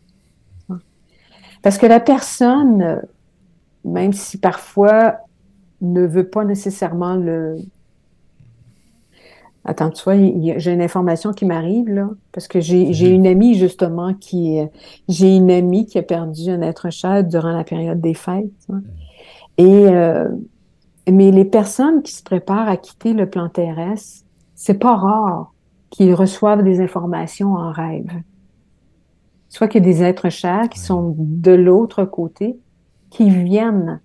[1.61, 3.01] Parce que la personne,
[3.85, 5.15] même si parfois
[5.81, 7.57] ne veut pas nécessairement le.
[9.65, 10.15] Attends, tu vois,
[10.57, 13.13] j'ai une information qui m'arrive là, parce que j'ai mhm.
[13.13, 14.59] une amie justement qui,
[15.07, 18.49] j'ai une amie qui a perdu un être cher durant la période des fêtes.
[18.69, 18.83] Mhm.
[19.57, 20.29] Et euh,
[21.11, 25.53] mais les personnes qui se préparent à quitter le plan terrestre, c'est pas rare
[25.89, 28.11] qu'ils reçoivent des informations en rêve.
[29.49, 32.59] Soit qu'il y a des êtres chers qui sont de l'autre côté,
[33.09, 33.99] qui viennent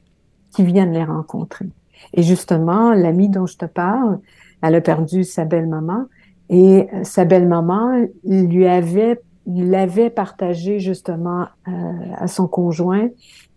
[0.55, 1.67] qui viennent les rencontrer.
[2.13, 4.19] Et justement, l'amie dont je te parle,
[4.63, 6.07] elle a perdu sa belle-maman
[6.49, 11.73] et euh, sa belle-maman lui avait l'avait partagé justement euh,
[12.17, 13.11] à son conjoint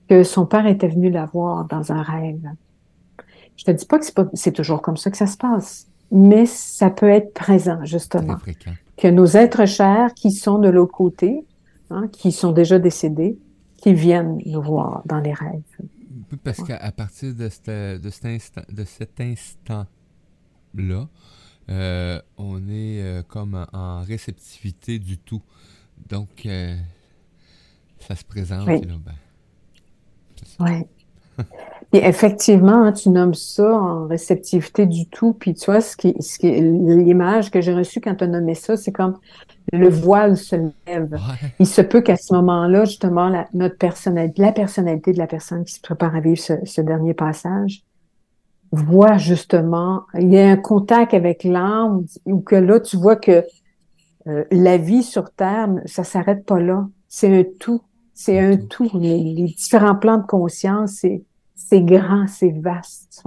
[0.09, 2.41] que son père était venu la voir dans un rêve.
[3.55, 6.89] Je te dis pas que c'est toujours comme ça que ça se passe, mais ça
[6.89, 8.35] peut être présent justement
[8.97, 11.45] que nos êtres chers qui sont de l'autre côté,
[11.89, 13.37] hein, qui sont déjà décédés,
[13.77, 15.61] qui viennent nous voir dans les rêves
[16.43, 21.07] parce qu'à partir de, de, cet instant, de cet instant-là,
[21.69, 25.41] euh, on est euh, comme en, réceptivité du tout.
[26.09, 26.77] Donc, euh,
[27.99, 28.67] ça se présente.
[28.67, 28.81] Oui.
[30.59, 30.83] Ben,
[31.93, 35.33] Et effectivement, hein, tu nommes ça en réceptivité du tout.
[35.33, 38.55] Puis tu vois, ce qui, ce qui l'image que j'ai reçue quand tu as nommé
[38.55, 39.17] ça, c'est comme
[39.71, 41.17] le voile se lève.
[41.59, 45.63] Il se peut qu'à ce moment-là, justement, la, notre personnalité, la personnalité de la personne
[45.65, 47.83] qui se prépare à vivre ce, dernier passage
[48.71, 53.45] voit justement, il y a un contact avec l'âme, ou que là, tu vois que
[54.27, 56.87] euh, la vie sur Terre, ça s'arrête pas là.
[57.07, 57.81] C'est un tout.
[58.13, 58.89] C'est un tout.
[58.93, 61.23] Les, différents plans de conscience, c'est,
[61.69, 63.23] c'est grand, c'est vaste.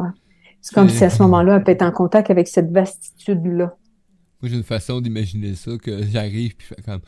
[0.60, 3.76] C'est comme si à ce moment-là, elle peut être en contact avec cette vastitude-là.
[4.40, 7.00] Moi, j'ai une façon d'imaginer ça, que j'arrive, puis je fais comme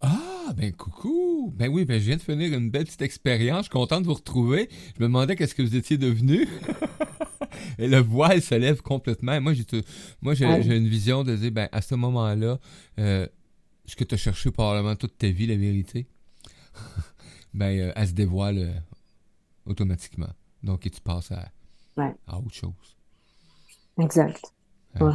[0.00, 1.52] Ah, ben coucou!
[1.56, 4.06] Ben oui, ben je viens de finir une belle petite expérience, je suis content de
[4.06, 4.68] vous retrouver.
[4.96, 6.46] Je me demandais qu'est-ce que vous étiez devenu.
[7.78, 9.40] Et le voile se lève complètement.
[9.40, 9.64] moi, j'ai,
[10.22, 12.58] moi, j'ai, une vision de dire, ben, à ce moment-là,
[13.00, 13.26] euh,
[13.84, 16.06] ce que tu as cherché probablement toute ta vie, la vérité,
[17.54, 18.72] ben, euh, elle se dévoile euh,
[19.66, 20.28] automatiquement.
[20.62, 21.44] Donc, et tu passes à,
[22.26, 22.96] à autre chose.
[24.00, 24.52] Exact.
[25.00, 25.12] Ouais.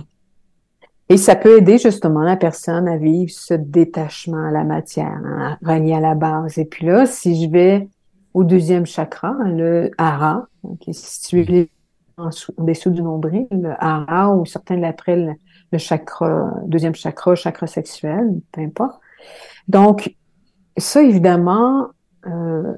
[1.09, 5.57] Et ça peut aider justement la personne à vivre ce détachement à la matière, hein,
[5.61, 6.57] à relier à la base.
[6.57, 7.87] Et puis là, si je vais
[8.33, 10.47] au deuxième chakra, le hara,
[10.79, 11.69] qui est situé
[12.17, 15.35] en dessous du nombril, le hara, ou certains l'appellent
[15.71, 18.99] le chakra, deuxième chakra, chakra sexuel, peu importe.
[19.67, 20.15] Donc,
[20.77, 21.89] ça, évidemment,
[22.25, 22.73] euh,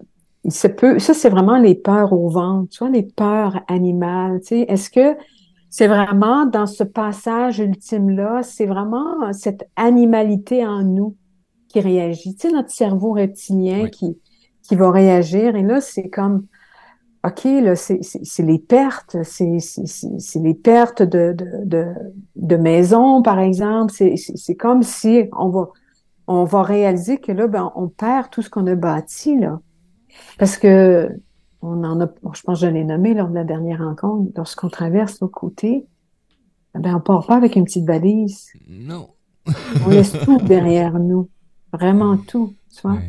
[0.49, 4.47] ça peut, ça, c'est vraiment les peurs au ventre, tu vois, les peurs animales, tu
[4.47, 4.59] sais.
[4.67, 5.17] Est-ce que
[5.69, 11.17] c'est vraiment dans ce passage ultime-là, c'est vraiment cette animalité en nous
[11.67, 12.35] qui réagit.
[12.35, 14.17] Tu sais, notre cerveau reptilien qui,
[14.61, 15.55] qui va réagir.
[15.57, 16.45] Et là, c'est comme,
[17.25, 17.99] OK, là, c'est
[18.39, 19.59] les pertes, c'est
[20.35, 21.87] les pertes de, de, de,
[22.35, 23.93] de maison, par exemple.
[23.93, 25.69] C'est comme si on va,
[26.27, 29.59] on va réaliser que là, ben, on perd tout ce qu'on a bâti, là.
[30.37, 31.09] Parce que
[31.61, 34.69] on en a, je pense que je l'ai nommé lors de la dernière rencontre, lorsqu'on
[34.69, 35.85] traverse nos côtés,
[36.75, 38.49] eh ben, on part pas avec une petite valise.
[38.69, 39.09] Non.
[39.85, 41.29] on laisse tout derrière nous.
[41.71, 42.99] Vraiment tout, tu vois.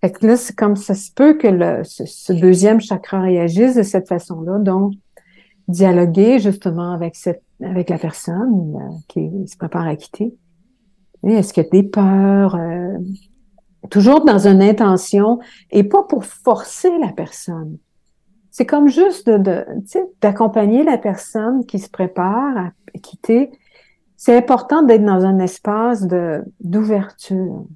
[0.00, 3.82] Fait que là, c'est comme ça se peut que le, ce, deuxième chakra réagisse de
[3.82, 4.58] cette façon-là.
[4.58, 4.94] Donc,
[5.68, 10.34] dialoguer justement avec cette, avec la personne euh, qui se prépare à quitter.
[11.24, 12.54] Est-ce qu'il y a des peurs?
[12.54, 12.98] Euh,
[13.90, 15.38] toujours dans une intention
[15.70, 17.78] et pas pour forcer la personne.
[18.50, 19.66] C'est comme juste de,
[20.22, 23.50] d'accompagner la personne qui se prépare à quitter.
[24.16, 27.66] C'est important d'être dans un espace de, d'ouverture,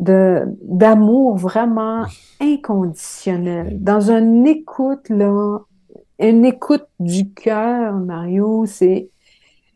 [0.00, 2.06] de, d'amour vraiment
[2.40, 5.58] inconditionnel, dans une écoute, là,
[6.18, 9.10] une écoute du cœur, Mario, c'est,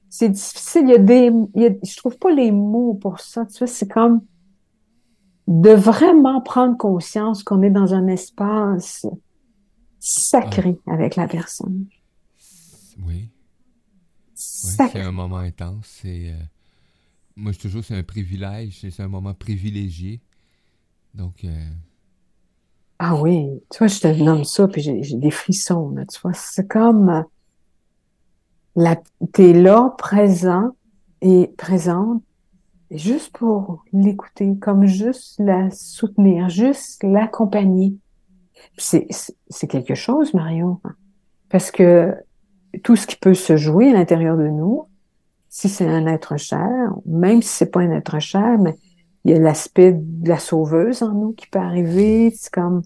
[0.09, 0.83] c'est difficile.
[0.85, 3.45] Il y a des, il y a, je trouve pas les mots pour ça.
[3.45, 4.23] Tu vois, c'est comme
[5.47, 9.07] de vraiment prendre conscience qu'on est dans un espace
[10.01, 11.87] sacré avec la personne.
[13.05, 13.31] Oui.
[14.35, 15.87] c'est un moment intense.
[16.03, 16.43] C'est, euh,
[17.37, 18.79] moi, je toujours, c'est un privilège.
[18.81, 20.21] C'est un moment privilégié.
[21.15, 21.45] Donc.
[21.45, 21.69] Euh,
[22.99, 26.33] ah oui, tu vois, je te nomme ça, puis j'ai des frissons, là, tu vois.
[26.35, 27.11] C'est comme.
[27.11, 27.23] Euh,
[28.75, 28.97] la,
[29.33, 30.77] t'es là, présent
[31.23, 32.23] et présente,
[32.91, 37.95] juste pour l'écouter, comme juste la soutenir, juste l'accompagner.
[38.79, 39.09] C'est
[39.69, 40.81] quelque chose, Marion,
[41.49, 42.15] parce que
[42.83, 44.85] tout ce qui peut se jouer à l'intérieur de nous,
[45.49, 48.77] si c'est un être cher, même si c'est pas un être cher, mais
[49.25, 52.31] il y a l'aspect de la sauveuse en nous qui peut arriver.
[52.37, 52.83] C'est comme,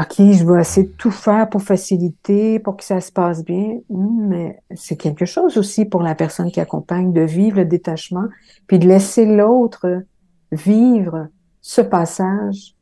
[0.00, 3.78] OK, je vais essayer de tout faire pour faciliter, pour que ça se passe bien.
[3.90, 8.24] Hmm, mais c'est quelque chose aussi pour la personne qui accompagne de vivre le détachement,
[8.66, 10.04] puis de laisser l'autre
[10.50, 11.28] vivre
[11.60, 12.74] ce passage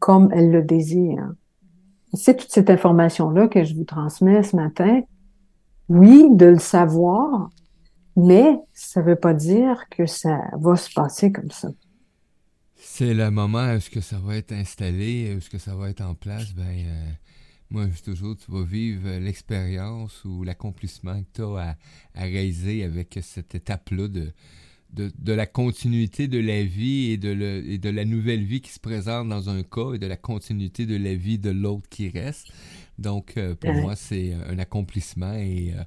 [0.00, 1.32] comme elle le désire.
[2.12, 5.02] C'est toute cette information-là que je vous transmets ce matin.
[5.88, 7.50] Oui, de le savoir,
[8.16, 11.68] mais ça ne veut pas dire que ça va se passer comme ça.
[12.98, 15.88] C'est le moment où ce que ça va être installé, où ce que ça va
[15.88, 17.10] être en place, ben euh,
[17.70, 21.76] moi je toujours tu vas vivre l'expérience ou l'accomplissement que tu as
[22.16, 24.32] à, à réaliser avec cette étape-là de,
[24.90, 28.72] de, la continuité de la vie et de, le, et de la nouvelle vie qui
[28.72, 32.08] se présente dans un cas et de la continuité de la vie de l'autre qui
[32.08, 32.48] reste.
[32.98, 35.84] Donc, euh, pour moi, c'est un accomplissement et, euh,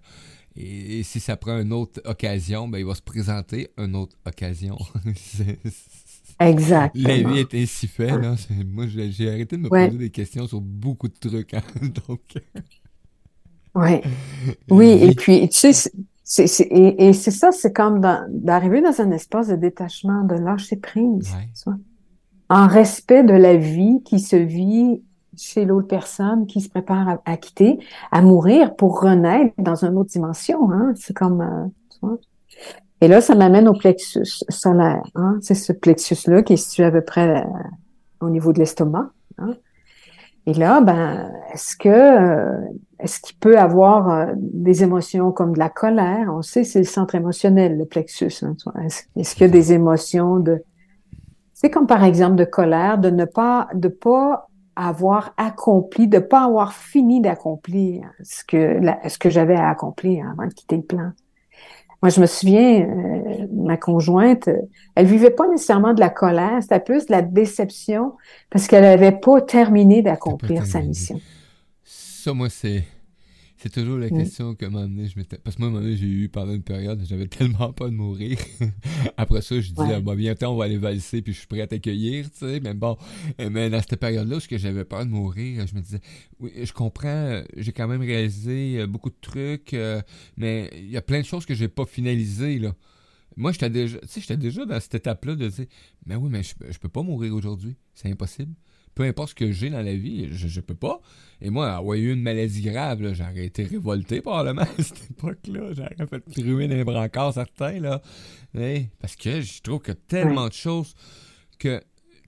[0.56, 4.78] et, si ça prend une autre occasion, ben, il va se présenter une autre occasion.
[6.49, 6.95] exact.
[6.97, 8.13] La vie est ainsi faite.
[8.65, 11.54] Moi, j'ai arrêté de me poser des questions sur beaucoup de trucs.
[11.54, 11.62] Hein,
[12.08, 12.21] donc...
[13.75, 14.01] ouais.
[14.69, 15.91] Oui, et puis, tu sais,
[16.69, 21.36] et, c'est ça, c'est comme d'arriver dans un espace de détachement, de lâcher prise,
[22.49, 25.01] en respect de la vie qui se vit
[25.38, 27.80] chez l'autre personne qui se prépare à, quitter,
[28.12, 30.71] à mourir pour renaître dans une autre dimension.
[30.71, 30.93] Hein?
[30.95, 31.41] C'est comme...
[32.04, 32.08] Euh,
[33.02, 35.02] et là, ça m'amène au plexus solaire.
[35.16, 35.40] Hein?
[35.42, 37.48] C'est ce plexus-là qui est situé à peu près euh,
[38.22, 39.10] au niveau de l'estomac.
[39.40, 39.56] Hein?
[40.46, 42.60] Et là, ben, est-ce que euh,
[43.00, 46.32] est-ce qu'il peut avoir euh, des émotions comme de la colère?
[46.32, 48.44] On sait c'est le centre émotionnel, le plexus.
[48.44, 48.56] Hein,
[49.16, 50.64] est-ce, qu'il y a des émotions de
[51.54, 56.46] c'est comme par exemple de colère, de ne pas de pas avoir accompli, de pas
[56.46, 61.12] avoir fini d'accomplir ce que ce que j'avais à accomplir avant de quitter le plan.
[62.02, 64.50] Moi, je me souviens, euh, ma conjointe,
[64.96, 68.14] elle vivait pas nécessairement de la colère, c'était plus de la déception
[68.50, 71.22] parce qu'elle n'avait pas terminé d'accomplir sa mission.
[71.84, 72.84] Ça, moi, c'est
[73.62, 74.17] c'est toujours la mm.
[74.17, 75.08] question que m'a amené.
[75.08, 78.39] Je Parce que moi, j'ai eu pendant une période, j'avais tellement pas de mourir.
[79.17, 81.67] Après ça, je disais, bah, bientôt, on va aller valser, puis je suis prêt à
[81.67, 82.60] t'accueillir, tu sais.
[82.60, 82.97] Mais bon,
[83.38, 86.02] mais dans cette période-là, que j'avais peur de mourir, je me disais,
[86.39, 90.02] oui, je comprends, j'ai quand même réalisé euh, beaucoup de trucs, euh,
[90.38, 92.76] mais il y a plein de choses que j'ai pas finalisées, là.
[93.38, 95.65] Moi, j'étais déjà, tu sais, j'étais déjà dans cette étape-là de dire,
[96.08, 97.76] mais oui, mais je, je peux pas mourir aujourd'hui.
[97.93, 98.56] C'est impossible
[98.95, 101.01] peu importe ce que j'ai dans la vie, je, je peux pas.
[101.41, 105.73] Et moi, avoir eu une maladie grave, j'aurais été révolté probablement à cette époque-là.
[105.73, 108.01] J'aurais fait truer dans les brancards certains, là.
[108.99, 110.93] parce que je trouve que tellement de choses
[111.58, 111.82] que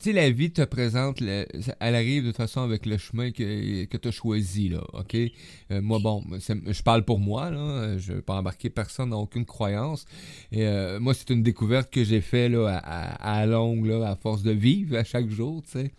[0.03, 3.85] tu sais, la vie te présente, elle arrive de toute façon avec le chemin que,
[3.85, 5.15] que tu as choisi, là, OK?
[5.15, 9.21] Euh, moi, bon, je parle pour moi, là, je ne vais pas embarquer personne dans
[9.21, 10.05] aucune croyance.
[10.51, 14.17] Et euh, moi, c'est une découverte que j'ai fait là, à, à, longue, là, à
[14.17, 15.91] force de vivre à chaque jour, tu sais.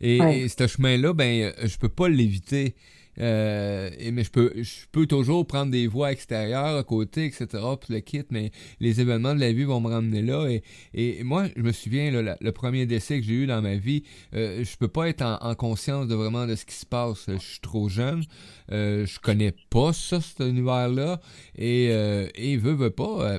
[0.00, 2.76] Et, et, ce chemin-là, ben, je peux pas l'éviter.
[3.20, 7.46] Euh, mais je peux, je peux toujours prendre des voies extérieures à côté, etc.
[7.80, 10.48] Puis le kit, mais les événements de la vie vont me ramener là.
[10.48, 10.62] Et,
[10.94, 14.04] et moi, je me souviens, le premier décès que j'ai eu dans ma vie,
[14.34, 17.26] euh, je peux pas être en, conscience de vraiment de ce qui se passe.
[17.28, 18.24] Je suis trop jeune.
[18.72, 21.20] Euh, je connais pas ça, cet univers-là.
[21.56, 23.32] Et, euh, et veut, veut pas.
[23.32, 23.38] Euh,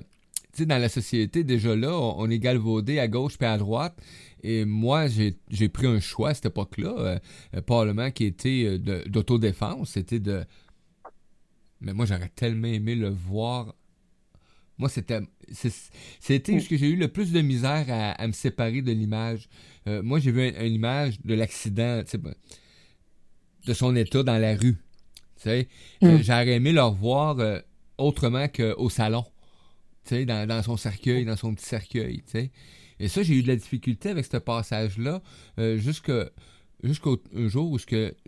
[0.54, 3.58] tu sais, dans la société, déjà là, on, on est galvaudé à gauche puis à
[3.58, 3.96] droite.
[4.44, 7.20] Et moi, j'ai pris un choix à cette époque-là, euh,
[7.56, 10.44] euh Parlement qui était euh, d'autodéfense, c'était de...
[11.80, 13.76] Mais moi, j'aurais tellement aimé le voir.
[14.78, 15.20] Moi, c'était
[16.20, 19.50] c'était ce que j'ai eu le plus de misère à, me séparer de l'image.
[19.88, 22.04] Euh, moi, j'ai vu une image de l'accident,
[23.66, 24.78] de son état dans la rue.
[25.46, 26.18] Mm.
[26.22, 27.62] J'aurais aimé le revoir
[27.98, 29.26] autrement qu'au salon.
[30.10, 32.24] Dans, dans son cercueil, dans son petit cercueil.
[33.02, 35.22] Et ça, j'ai eu de la difficulté avec ce passage-là
[35.58, 37.78] euh, jusqu'au jour où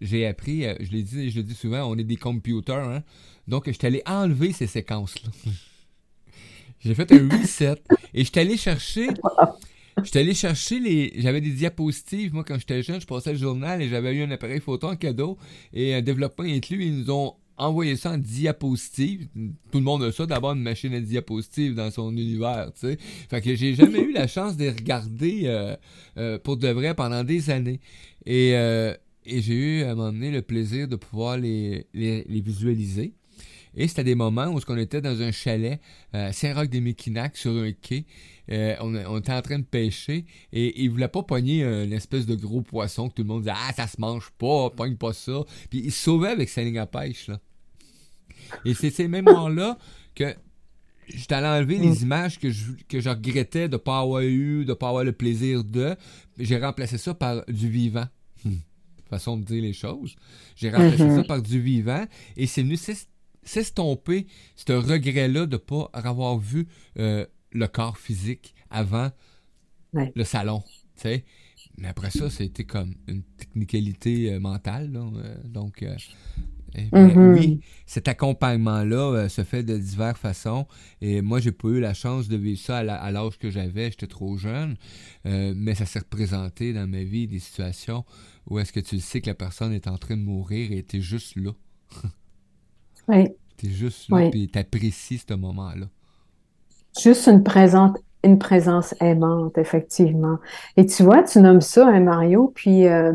[0.01, 3.03] j'ai appris, euh, je l'ai dit, je le dis souvent, on est des computers, hein?
[3.47, 5.29] donc je suis allé enlever ces séquences-là.
[6.79, 7.75] j'ai fait un reset
[8.15, 9.09] et je suis allé chercher.
[10.03, 11.13] Je allé chercher les.
[11.17, 12.33] J'avais des diapositives.
[12.33, 14.95] Moi, quand j'étais jeune, je passais le journal et j'avais eu un appareil photo en
[14.95, 15.37] cadeau.
[15.71, 19.27] Et un développement inclus, ils nous ont envoyer ça en diapositive.
[19.71, 22.97] Tout le monde a ça, d'abord une machine à diapositive dans son univers, tu sais.
[23.29, 25.75] Fait que j'ai jamais eu la chance de les regarder euh,
[26.17, 27.79] euh, pour de vrai pendant des années.
[28.25, 33.13] Et, euh, et j'ai eu à un moment donné le plaisir de pouvoir les, visualiser.
[33.75, 35.79] Et c'était des moments où on était dans un chalet
[36.11, 38.05] à Saint-Roch-des-Méquinacs sur un quai.
[38.49, 42.35] On, on, était en train de pêcher et il voulait pas pogner une espèce de
[42.35, 45.43] gros poisson que tout le monde disait Ah, ça se mange pas, pogne pas ça.
[45.69, 47.27] Puis il sauvait avec sa ligne à pêche.
[47.27, 47.39] Là.
[48.65, 49.77] Et c'est ces mémoires-là
[50.15, 50.35] que
[51.07, 52.03] j'étais allé enlever les mm.
[52.03, 55.03] images que je, que je regrettais de ne pas avoir eu, de ne pas avoir
[55.03, 55.95] le plaisir de.
[56.37, 58.07] J'ai remplacé ça par du vivant.
[58.43, 58.55] Hmm.
[59.09, 60.15] Façon de dire les choses.
[60.55, 61.15] J'ai remplacé mm-hmm.
[61.17, 62.77] ça par du vivant et c'est venu
[63.43, 69.11] s'estomper ce regret-là de ne pas avoir vu euh, le corps physique avant
[69.93, 70.63] le salon.
[71.77, 74.91] Mais après ça, c'était comme une technicalité euh, mentale.
[74.95, 75.83] Euh, donc,
[76.75, 77.33] eh mm-hmm.
[77.33, 80.67] Oui, cet accompagnement-là euh, se fait de diverses façons.
[81.01, 83.91] Et moi, j'ai pas eu la chance de vivre ça à l'âge que j'avais.
[83.91, 84.75] J'étais trop jeune.
[85.25, 88.05] Euh, mais ça s'est représenté dans ma vie des situations
[88.47, 90.97] où est-ce que tu sais que la personne est en train de mourir et tu
[90.97, 91.51] es juste là.
[93.07, 93.25] oui.
[93.55, 95.87] Tu es juste là et tu apprécies ce moment-là.
[96.99, 100.37] Juste une présence, une présence aimante, effectivement.
[100.77, 102.87] Et tu vois, tu nommes ça, hein, Mario, puis...
[102.87, 103.13] Euh,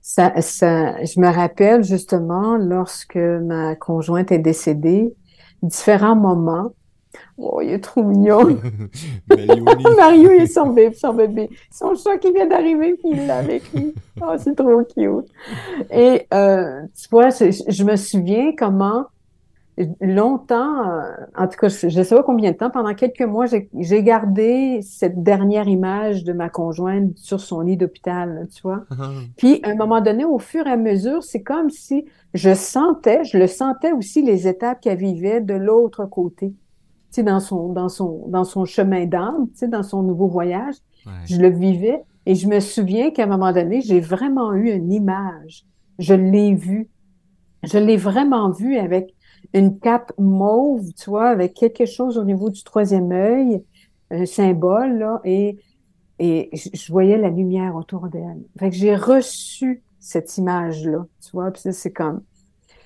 [0.00, 5.14] ça, ça, je me rappelle justement lorsque ma conjointe est décédée,
[5.62, 6.72] différents moments.
[7.36, 8.58] Oh, il est trop mignon.
[9.96, 11.50] Mario est son bébé, son bébé.
[11.70, 13.92] Son chat qui vient d'arriver, puis il l'a avec lui.
[14.22, 15.30] Oh, c'est trop cute.
[15.90, 19.04] Et euh, tu vois, je me souviens comment
[20.00, 23.46] longtemps, euh, en tout cas, je ne sais pas combien de temps, pendant quelques mois,
[23.46, 28.84] j'ai gardé cette dernière image de ma conjointe sur son lit d'hôpital, tu vois.
[28.90, 29.10] Ah.
[29.36, 32.04] Puis, à un moment donné, au fur et à mesure, c'est comme si
[32.34, 36.56] je sentais, je le sentais aussi les étapes qu'elle vivait de l'autre côté, tu
[37.10, 40.74] sais, dans son, dans son, dans son chemin d'âme, tu sais, dans son nouveau voyage.
[41.24, 44.92] Je le vivais et je me souviens qu'à un moment donné, j'ai vraiment eu une
[44.92, 45.64] image
[45.98, 46.88] je l'ai vu.
[47.64, 49.14] Je l'ai vraiment vu avec
[49.54, 53.62] une cape mauve, tu vois, avec quelque chose au niveau du troisième œil,
[54.10, 55.58] un symbole, là, et,
[56.18, 58.42] et je voyais la lumière autour d'elle.
[58.58, 62.22] Fait que j'ai reçu cette image-là, tu vois, puis c'est comme...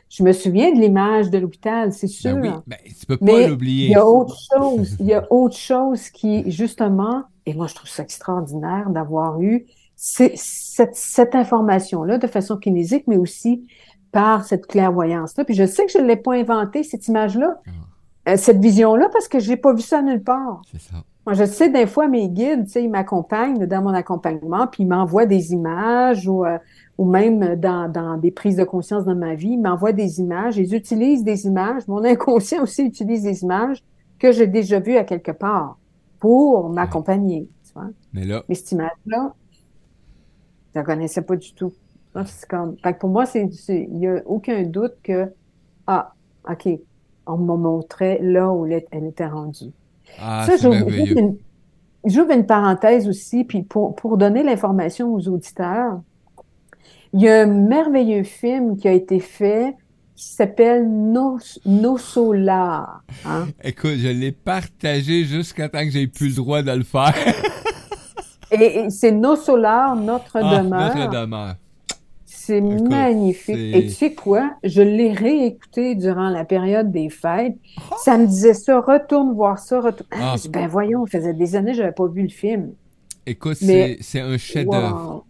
[0.09, 2.35] Je me souviens de l'image de l'hôpital, c'est ben sûr.
[2.35, 3.87] Ben oui, ben, tu peux pas l'oublier.
[3.87, 7.75] Il y a autre chose, il y a autre chose qui, justement, et moi je
[7.75, 9.65] trouve ça extraordinaire d'avoir eu
[9.97, 13.67] cette, cette information-là de façon kinésique, mais aussi
[14.13, 15.45] par cette clairvoyance-là.
[15.45, 18.31] Puis je sais que je ne l'ai pas inventé, cette image-là, ah.
[18.31, 20.63] euh, cette vision-là, parce que je n'ai pas vu ça nulle part.
[20.71, 20.97] C'est ça.
[21.25, 24.83] Moi, je sais, des fois, mes guides, tu sais, ils m'accompagnent dans mon accompagnement, puis
[24.83, 26.59] ils m'envoient des images ou, euh,
[26.99, 30.57] ou même dans, dans, des prises de conscience dans ma vie, ils m'envoient des images,
[30.57, 31.87] ils utilisent des images.
[31.87, 33.85] Mon inconscient aussi utilise des images
[34.19, 35.79] que j'ai déjà vues à quelque part
[36.19, 37.49] pour m'accompagner.
[37.65, 37.91] Tu vois?
[38.13, 38.43] Mais là.
[38.49, 41.73] Mais cette image-là, je ne la connaissais pas du tout.
[42.27, 45.33] C'est comme, pour moi, c'est, il n'y a aucun doute que,
[45.87, 46.13] ah,
[46.49, 46.69] OK,
[47.27, 49.73] on m'a montré là où elle était rendue.
[50.21, 51.39] Ah, ça, j'ouvre une,
[52.05, 56.01] une, parenthèse aussi, puis pour, pour donner l'information aux auditeurs,
[57.15, 59.75] il y a un merveilleux film qui a été fait
[60.15, 63.03] qui s'appelle Nos, Nos Solar.
[63.25, 63.49] Hein.
[63.65, 67.15] Écoute, je l'ai partagé jusqu'à temps que j'ai plus le droit de le faire.
[68.51, 70.95] et, c'est Nos Solar, notre ah, demeure.
[70.95, 71.55] Notre demeure.
[72.45, 73.57] C'est magnifique.
[73.57, 74.57] Et tu sais quoi?
[74.65, 77.55] Je l'ai réécouté durant la période des fêtes.
[78.03, 80.09] Ça me disait ça, retourne voir ça, retourne.
[80.11, 80.49] Ah, ah.
[80.51, 82.73] ben voyons, ça faisait des années que je n'avais pas vu le film.
[83.27, 85.25] Écoute, c'est un chef-d'œuvre.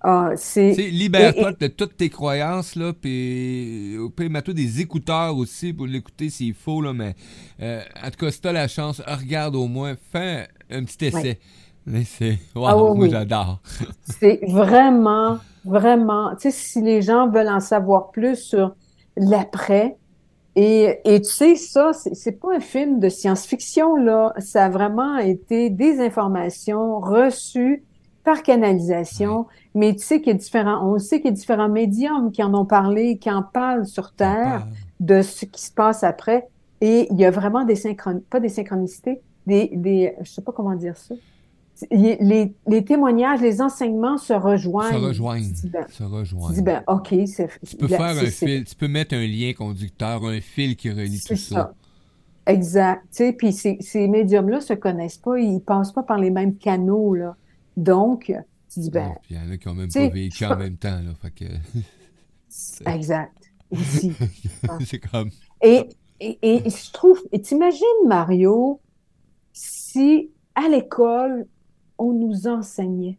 [0.00, 0.72] Ah, c'est.
[0.72, 6.80] Libère-toi de toutes tes croyances, là, puis mets-toi des écouteurs aussi pour l'écouter s'il faut,
[6.80, 7.14] là, mais
[7.60, 11.06] euh, en tout cas, si tu as la chance, regarde au moins, fais un petit
[11.06, 11.38] essai.
[12.04, 12.38] C'est.
[12.54, 13.60] Wow, moi, j'adore.
[14.20, 16.30] c'est vraiment Vraiment.
[16.36, 18.74] Tu sais, si les gens veulent en savoir plus sur
[19.16, 19.96] l'après,
[20.54, 24.32] et, et tu sais, ça, c'est pas un film de science-fiction, là.
[24.38, 27.84] Ça a vraiment été des informations reçues
[28.24, 31.68] par canalisation, mais tu sais qu'il y a différents, on sait qu'il y a différents
[31.68, 34.66] médiums qui en ont parlé, qui en parlent sur Terre
[34.98, 36.48] de ce qui se passe après.
[36.80, 38.22] Et il y a vraiment des synchron...
[38.30, 41.14] pas des synchronicités, des, des, je sais pas comment dire ça,
[41.90, 44.98] les, les, témoignages, les enseignements se rejoignent.
[44.98, 45.52] Se rejoignent.
[45.64, 46.48] Ben, se rejoignent.
[46.48, 47.48] Tu dis, ben, OK, c'est.
[47.66, 51.20] Tu peux faire un fil, tu peux mettre un lien conducteur, un fil qui relie
[51.20, 51.54] tout ça.
[51.54, 51.74] ça.
[52.46, 53.02] Exact.
[53.10, 56.56] Tu sais, puis ces, ces médiums-là se connaissent pas, ils passent pas par les mêmes
[56.56, 57.36] canaux, là.
[57.76, 58.32] Donc,
[58.72, 59.12] tu dis, ben.
[59.22, 61.12] puis il y en a qui ont même pas vécu en même temps, là.
[61.20, 61.44] Fait que.
[62.90, 63.52] exact.
[63.70, 64.12] Aussi.
[64.86, 65.30] c'est comme.
[65.62, 65.88] Et,
[66.20, 68.80] et, et je trouve, et t'imagines, Mario,
[69.52, 71.46] si à l'école,
[71.98, 73.18] on nous enseignait.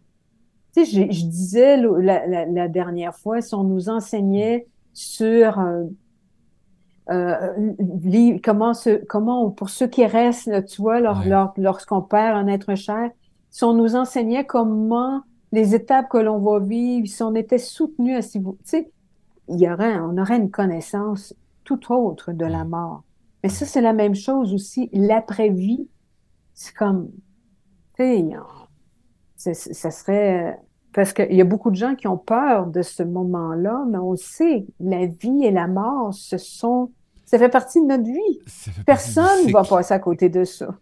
[0.74, 5.86] Tu sais, je, disais la, dernière fois, si on nous enseignait sur euh,
[7.10, 8.74] euh, comment,
[9.08, 11.00] comment pour ceux qui restent, tu vois,
[11.58, 13.10] lorsqu'on perd un être cher,
[13.50, 15.22] si on nous enseignait comment
[15.52, 18.92] les étapes que l'on va vivre, si on était soutenu à si vous, tu sais,
[19.50, 23.04] il y aurait, on aurait une connaissance tout autre de la mort.
[23.44, 24.90] Mais ça, c'est la même chose aussi.
[24.92, 25.88] L'après-vie,
[26.54, 27.12] c'est comme,
[27.96, 28.26] tu sais,
[29.38, 30.58] ça serait
[30.98, 34.16] parce qu'il y a beaucoup de gens qui ont peur de ce moment-là, mais on
[34.16, 36.92] sait, la vie et la mort, ce sont,
[37.24, 38.40] ça fait partie de notre vie.
[38.84, 40.76] Personne ne va passer à côté de ça.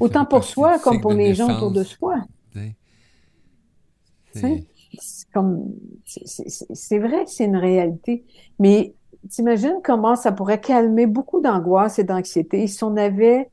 [0.00, 2.16] Autant pour soi comme pour les gens autour de soi.
[5.00, 5.72] C'est comme,
[6.04, 8.26] c'est vrai que c'est une réalité,
[8.58, 8.94] mais
[9.30, 13.50] t'imagines comment ça pourrait calmer beaucoup d'angoisse et d'anxiété si on avait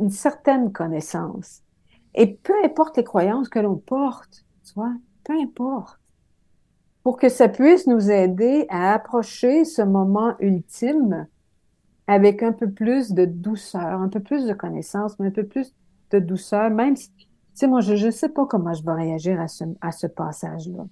[0.00, 1.63] une certaine connaissance
[2.14, 4.92] et peu importe les croyances que l'on porte, tu vois,
[5.24, 6.00] peu importe.
[7.02, 11.26] Pour que ça puisse nous aider à approcher ce moment ultime
[12.06, 15.74] avec un peu plus de douceur, un peu plus de connaissance, mais un peu plus
[16.10, 19.40] de douceur, même si, tu sais, moi, je ne sais pas comment je vais réagir
[19.40, 20.86] à ce, passage-là.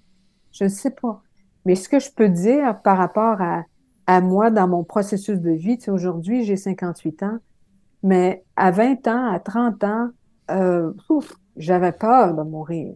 [0.51, 1.21] Je ne sais pas.
[1.65, 3.63] Mais ce que je peux dire par rapport à,
[4.07, 7.37] à moi dans mon processus de vie, tu sais, aujourd'hui, j'ai 58 ans,
[8.01, 10.09] mais à 20 ans, à 30 ans,
[10.51, 10.91] euh,
[11.57, 12.93] j'avais peur de mourir.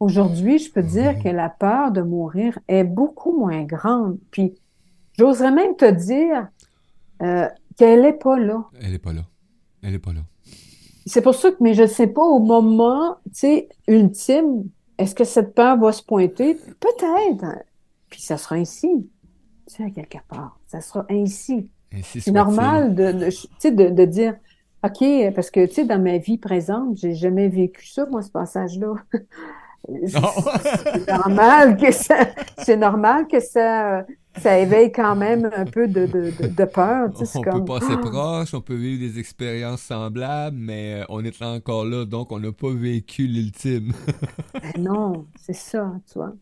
[0.00, 4.18] Aujourd'hui, je peux dire que la peur de mourir est beaucoup moins grande.
[4.30, 4.54] Puis,
[5.16, 6.48] j'oserais même te dire
[7.22, 8.64] euh, qu'elle n'est pas là.
[8.80, 9.22] Elle n'est pas là.
[9.82, 10.22] Elle n'est pas là.
[11.06, 14.64] C'est pour ça que, mais je ne sais pas au moment, tu sais, ultime,
[14.98, 16.54] est-ce que cette peur va se pointer?
[16.54, 17.46] Peut-être.
[18.08, 19.08] Puis ça sera ainsi.
[19.66, 20.58] Tu sais, à quelque part.
[20.66, 21.68] Ça sera ainsi.
[22.02, 24.34] C'est normal de, de, de, de dire,
[24.84, 28.30] OK, parce que, tu sais, dans ma vie présente, j'ai jamais vécu ça, moi, ce
[28.30, 28.94] passage-là.
[30.06, 32.26] c'est normal que ça,
[32.58, 34.04] c'est normal que ça,
[34.38, 37.10] ça éveille quand même un peu de, de, de, peur.
[37.16, 41.24] Tu sais, on peut passer proche, on peut vivre des expériences semblables, mais euh, on
[41.24, 43.92] est encore là, donc on n'a pas vécu l'ultime.
[44.54, 46.32] ben non, c'est ça, tu vois.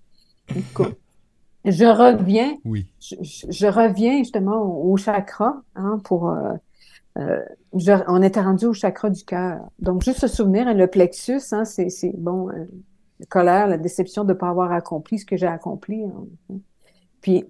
[0.55, 0.99] Écoute,
[1.64, 2.57] je reviens.
[2.64, 2.86] Oui.
[3.01, 6.30] Je, reviens justement au, chakra hein, pour.
[6.30, 6.55] Euh,
[7.18, 9.61] euh, on était rendu au chakra du cœur.
[9.78, 14.32] Donc, juste se souvenir, hein, le plexus, hein, c'est bon, la colère, la déception de
[14.32, 16.04] ne pas avoir accompli ce que j'ai accompli.
[16.04, 16.56] Hein.
[17.20, 17.44] Puis,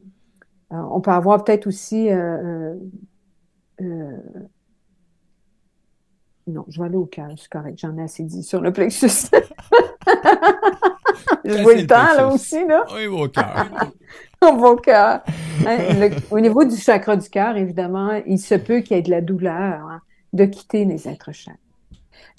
[0.72, 2.10] euh, on peut avoir peut-être aussi...
[2.10, 2.74] Euh,
[3.80, 4.16] euh,
[6.46, 9.06] non, je vais aller au cœur, c'est correct, j'en ai assez dit sur le plexus.
[11.44, 12.84] je vois le temps, là aussi, là.
[12.92, 13.66] Oui, au cœur.
[15.66, 15.78] Hein,
[16.30, 19.20] au niveau du chakra du cœur, évidemment, il se peut qu'il y ait de la
[19.20, 20.00] douleur hein,
[20.32, 21.56] de quitter les êtres chers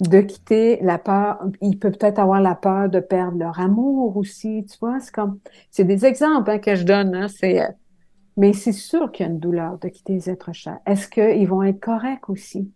[0.00, 1.38] de quitter la peur.
[1.60, 5.00] Il peut peut-être avoir la peur de perdre leur amour aussi, tu vois.
[5.00, 5.38] C'est comme,
[5.70, 7.14] c'est des exemples hein, que je donne.
[7.14, 7.62] Hein, c'est
[8.36, 10.78] mais c'est sûr qu'il y a une douleur de quitter les êtres chers.
[10.86, 12.70] Est-ce qu'ils vont être corrects aussi?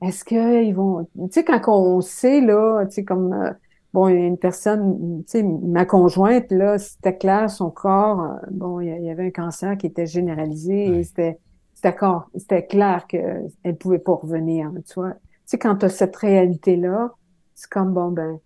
[0.00, 1.04] Est-ce qu'ils vont...
[1.04, 3.32] Tu sais, quand on sait, là, tu sais, comme...
[3.34, 3.52] Euh,
[3.92, 8.22] bon, il y a une personne, tu sais, ma conjointe, là, c'était clair, son corps,
[8.22, 11.38] euh, bon, il y avait un cancer qui était généralisé et c'était,
[11.74, 11.96] c'était
[12.36, 15.12] c'était clair qu'elle ne pouvait pas revenir, tu vois.
[15.12, 17.12] Tu sais, quand tu as cette réalité-là,
[17.54, 18.38] c'est comme, bon, ben,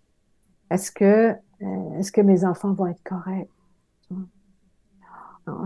[0.69, 1.31] est-ce que,
[1.61, 3.49] euh, est-ce que mes enfants vont être corrects?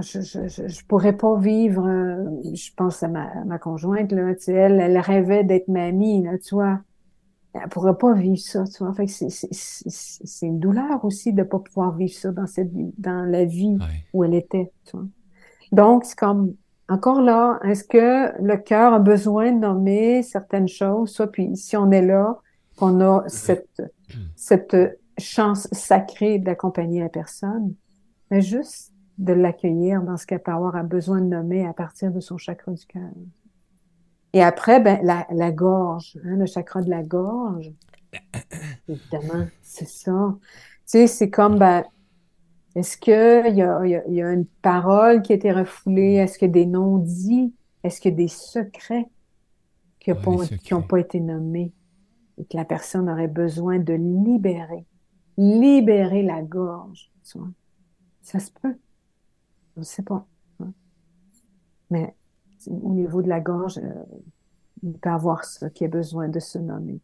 [0.01, 4.43] je, je, je, pourrais pas vivre, euh, je pense à ma, ma conjointe, là, tu
[4.43, 6.79] sais, elle, elle rêvait d'être mamie, là, tu vois.
[7.53, 8.93] Elle pourrait pas vivre ça, tu vois.
[8.93, 13.45] Fait que c'est une douleur aussi de pas pouvoir vivre ça dans cette dans la
[13.45, 13.77] vie
[14.13, 15.07] où elle était, tu vois.
[15.71, 16.53] Donc, c'est comme,
[16.89, 21.77] encore là, est-ce que le cœur a besoin de nommer certaines choses, soit puis si
[21.77, 22.39] on est là,
[22.77, 23.81] qu'on a cette,
[24.35, 24.75] cette
[25.17, 27.73] chance sacrée d'accompagner la personne,
[28.29, 32.19] mais juste de l'accueillir dans ce qu'elle peut avoir besoin de nommer à partir de
[32.19, 33.11] son chakra du cœur.
[34.33, 37.71] Et après, ben, la, la gorge, hein, le chakra de la gorge,
[38.87, 40.35] évidemment, c'est ça.
[40.41, 40.47] Tu
[40.85, 41.83] sais, c'est comme, ben,
[42.75, 46.15] est-ce qu'il y a, y, y a une parole qui a été refoulée?
[46.15, 47.53] Est-ce a des non-dits?
[47.83, 49.09] Est-ce qu'il y a des secrets
[49.99, 50.11] qui
[50.71, 51.73] n'ont pas été nommés
[52.37, 54.85] et que la personne aurait besoin de libérer?
[55.37, 57.49] Libérer la gorge, tu vois.
[58.21, 58.75] Ça se peut.
[59.75, 60.25] Je ne sais pas.
[60.59, 60.73] Hein.
[61.89, 62.15] Mais
[62.67, 64.03] au niveau de la gorge, euh,
[64.83, 66.99] il peut y avoir ça qui a besoin de se nommer.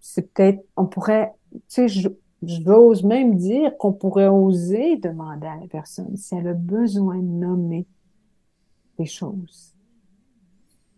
[0.00, 1.32] C'est peut-être, on pourrait,
[1.68, 2.10] tu sais,
[2.42, 7.22] j'ose même dire qu'on pourrait oser demander à la personne si elle a besoin de
[7.22, 7.86] nommer
[8.98, 9.74] des choses,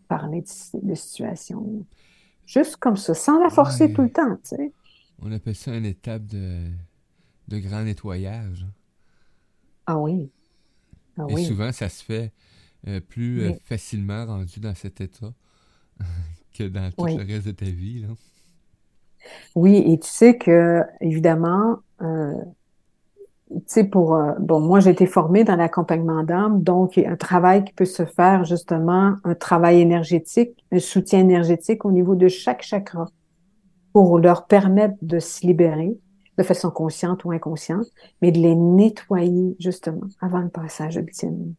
[0.07, 1.85] parler de, de situations,
[2.45, 4.73] juste comme ça, sans la forcer tout le temps, tu sais.
[5.23, 6.67] On appelle ça une étape de,
[7.47, 8.65] de grand nettoyage.
[9.85, 10.31] Ah oui.
[11.17, 12.31] Ah et souvent, ça se fait
[12.87, 15.31] euh, plus euh, facilement rendu dans cet état
[16.57, 18.01] que dans tout le reste de ta vie.
[18.01, 18.07] Là.
[19.55, 22.33] Oui, et tu sais que, évidemment, euh,
[23.49, 24.19] tu sais, pour.
[24.39, 28.45] bon, moi, j'ai été formée dans l'accompagnement d'âme, donc un travail qui peut se faire,
[28.45, 33.09] justement, un travail énergétique, un soutien énergétique au niveau de chaque chakra
[33.93, 35.97] pour leur permettre de se libérer
[36.37, 37.85] de façon consciente ou inconsciente,
[38.21, 41.53] mais de les nettoyer justement avant le passage ultime.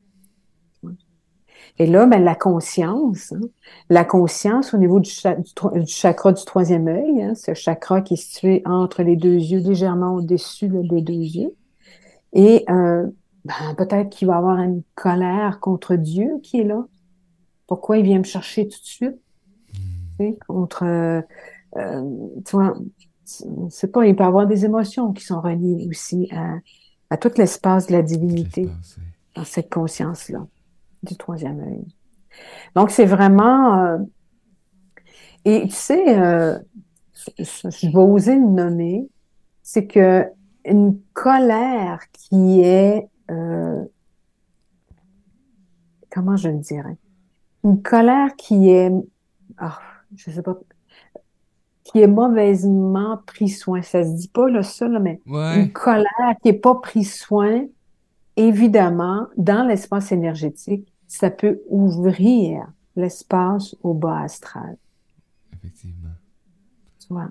[1.78, 3.40] Et là, ben, la conscience, hein,
[3.88, 5.10] la conscience au niveau du,
[5.86, 10.14] chakra du troisième œil, hein, ce chakra qui est situé entre les deux yeux, légèrement
[10.14, 11.54] au-dessus des deux yeux,
[12.32, 13.06] et euh,
[13.44, 16.86] ben, peut-être qu'il va avoir une colère contre Dieu qui est là.
[17.66, 19.16] Pourquoi il vient me chercher tout de suite?
[20.18, 21.22] Tu contre, euh,
[21.76, 22.02] euh,
[22.44, 22.74] tu vois,
[23.24, 26.56] c'est pas, il peut avoir des émotions qui sont reliées aussi à,
[27.08, 28.68] à tout l'espace de la divinité
[29.34, 30.46] dans cette conscience-là
[31.02, 31.86] du troisième œil.
[32.74, 33.84] Donc, c'est vraiment...
[33.84, 33.98] Euh,
[35.44, 36.58] et tu sais, euh,
[37.38, 39.08] je vais oser le nommer,
[39.62, 40.26] c'est que
[40.64, 43.08] une colère qui est...
[43.30, 43.84] Euh,
[46.10, 46.96] comment je le dirais?
[47.64, 48.92] Une colère qui est...
[49.58, 49.78] Ah,
[50.14, 50.58] je sais pas
[51.84, 53.82] qui est mauvaisement pris soin.
[53.82, 56.06] Ça se dit pas là, ça, mais une colère
[56.42, 57.66] qui est pas pris soin,
[58.36, 64.78] évidemment, dans l'espace énergétique, ça peut ouvrir l'espace au bas astral.
[65.52, 66.08] Effectivement.
[67.00, 67.30] Tu vois?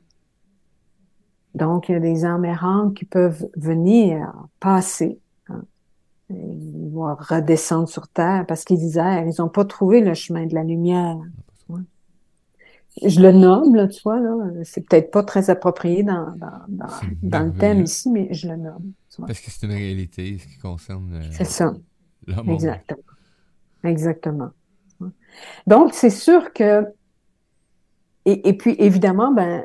[1.56, 5.20] Donc, il y a des âmes errantes qui peuvent venir passer.
[5.50, 5.64] Hein.
[6.30, 10.54] Ils vont redescendre sur Terre parce qu'ils disent, ils n'ont pas trouvé le chemin de
[10.54, 11.18] la lumière.
[13.04, 14.36] je le nomme, là, tu vois, là.
[14.64, 16.88] C'est peut-être pas très approprié dans, dans,
[17.24, 18.92] dans, le thème ici, mais je le nomme.
[19.18, 21.16] Parce que c'est une réalité, ce qui concerne.
[21.16, 21.74] Euh, c'est ça.
[22.48, 23.11] Exactement.
[23.84, 24.50] Exactement.
[25.68, 26.86] Donc, c'est sûr que.
[28.26, 29.64] Et, et, puis, évidemment, ben,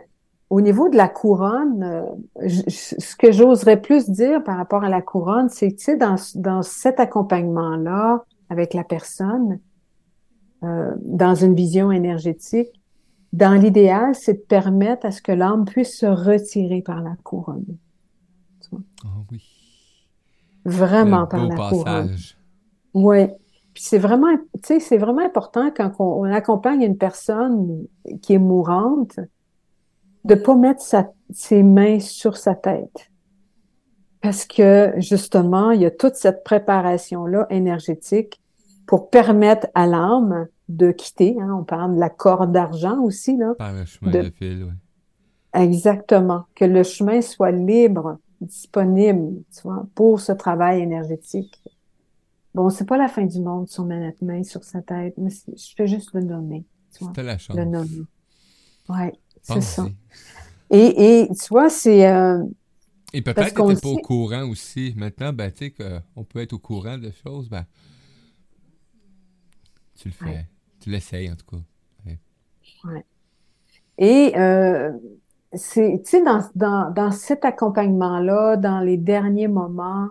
[0.49, 5.03] au niveau de la couronne, euh, ce que j'oserais plus dire par rapport à la
[5.03, 9.59] couronne, c'est que, tu sais, dans, dans cet accompagnement-là, avec la personne,
[10.63, 12.81] euh, dans une vision énergétique,
[13.33, 17.77] dans l'idéal, c'est de permettre à ce que l'âme puisse se retirer par la couronne.
[18.73, 19.43] Ah oui.
[20.65, 22.17] Vraiment par la couronne.
[22.95, 23.27] Oui.
[23.77, 27.87] Puis c'est vraiment, tu sais, c'est vraiment important quand on, accompagne une personne
[28.23, 29.21] qui est mourante,
[30.25, 30.83] de pas mettre
[31.29, 33.11] ses mains sur sa tête.
[34.23, 38.41] Parce que, justement, il y a toute cette préparation-là énergétique
[38.87, 41.37] pour permettre à l'âme de quitter.
[41.39, 43.37] Hein, on parle de la corde d'argent aussi.
[43.37, 44.73] Là, Par le chemin de, fil, oui.
[45.53, 46.47] Exactement.
[46.55, 51.63] Que le chemin soit libre, disponible, tu vois, pour ce travail énergétique.
[52.57, 55.13] Bon, c'est pas la fin du monde si on met notre main sur sa tête,
[55.19, 56.65] mais je fais juste le nommer.
[56.91, 57.55] Tu vois, la chance.
[57.55, 58.07] Le nommer.
[58.89, 59.87] Oui, c'est ça.
[60.71, 62.09] Et, et, tu vois, c'est...
[62.09, 62.43] Euh,
[63.13, 64.95] et peut-être que tu n'es pas au courant aussi.
[64.97, 67.67] Maintenant, ben, tu sais qu'on peut être au courant de choses, ben,
[69.97, 70.47] tu le fais.
[70.81, 71.63] Tu l'essayes, en tout cas.
[72.87, 73.05] Ouais.
[73.99, 74.93] Et euh,
[75.53, 80.09] c'est, tu sais, dans, dans, dans cet accompagnement-là, dans les derniers moments,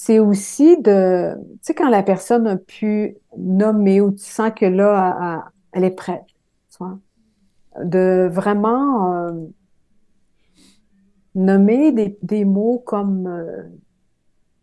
[0.00, 4.64] c'est aussi de, tu sais, quand la personne a pu nommer ou tu sens que
[4.64, 6.22] là, elle, est prête,
[6.70, 7.00] tu vois,
[7.82, 9.32] de vraiment euh,
[11.34, 13.64] nommer des, des, mots comme euh,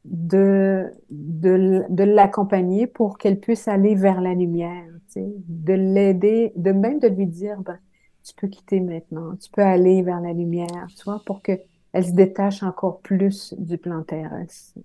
[0.05, 6.53] de, de, de l'accompagner pour qu'elle puisse aller vers la lumière, tu sais, de l'aider,
[6.55, 7.77] de même de lui dire, ben,
[8.23, 11.59] tu peux quitter maintenant, tu peux aller vers la lumière, tu vois, pour qu'elle
[11.93, 14.79] se détache encore plus du plan terrestre.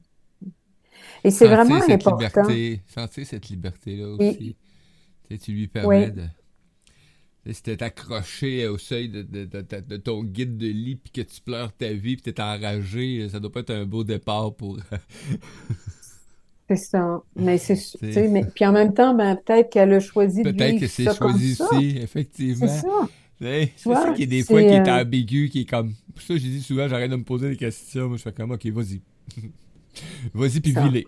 [1.25, 2.49] Et c'est vraiment cette important.
[2.49, 4.57] Liberté, sentir cette liberté-là aussi.
[5.29, 6.25] Tu, sais, tu lui permets de
[7.53, 11.41] si t'es accroché au seuil de, de, de, ton guide de lit puis que tu
[11.41, 14.79] pleures ta vie puis t'es enragé, ça doit pas être un beau départ pour.
[16.69, 17.23] c'est ça.
[17.35, 20.87] Mais c'est mais puis en même temps, ben, peut-être qu'elle a choisi de Peut-être que
[20.87, 22.67] c'est choisi aussi, effectivement.
[22.69, 23.09] C'est ça.
[23.41, 25.95] C'est ça qui est des fois qui est euh, ambigu, qui est comme.
[26.15, 28.09] Pour ça, j'ai dit souvent, j'arrête de me poser des questions.
[28.09, 29.01] Moi, je fais comme, ok, vas-y.
[30.35, 31.07] vas-y, puis vis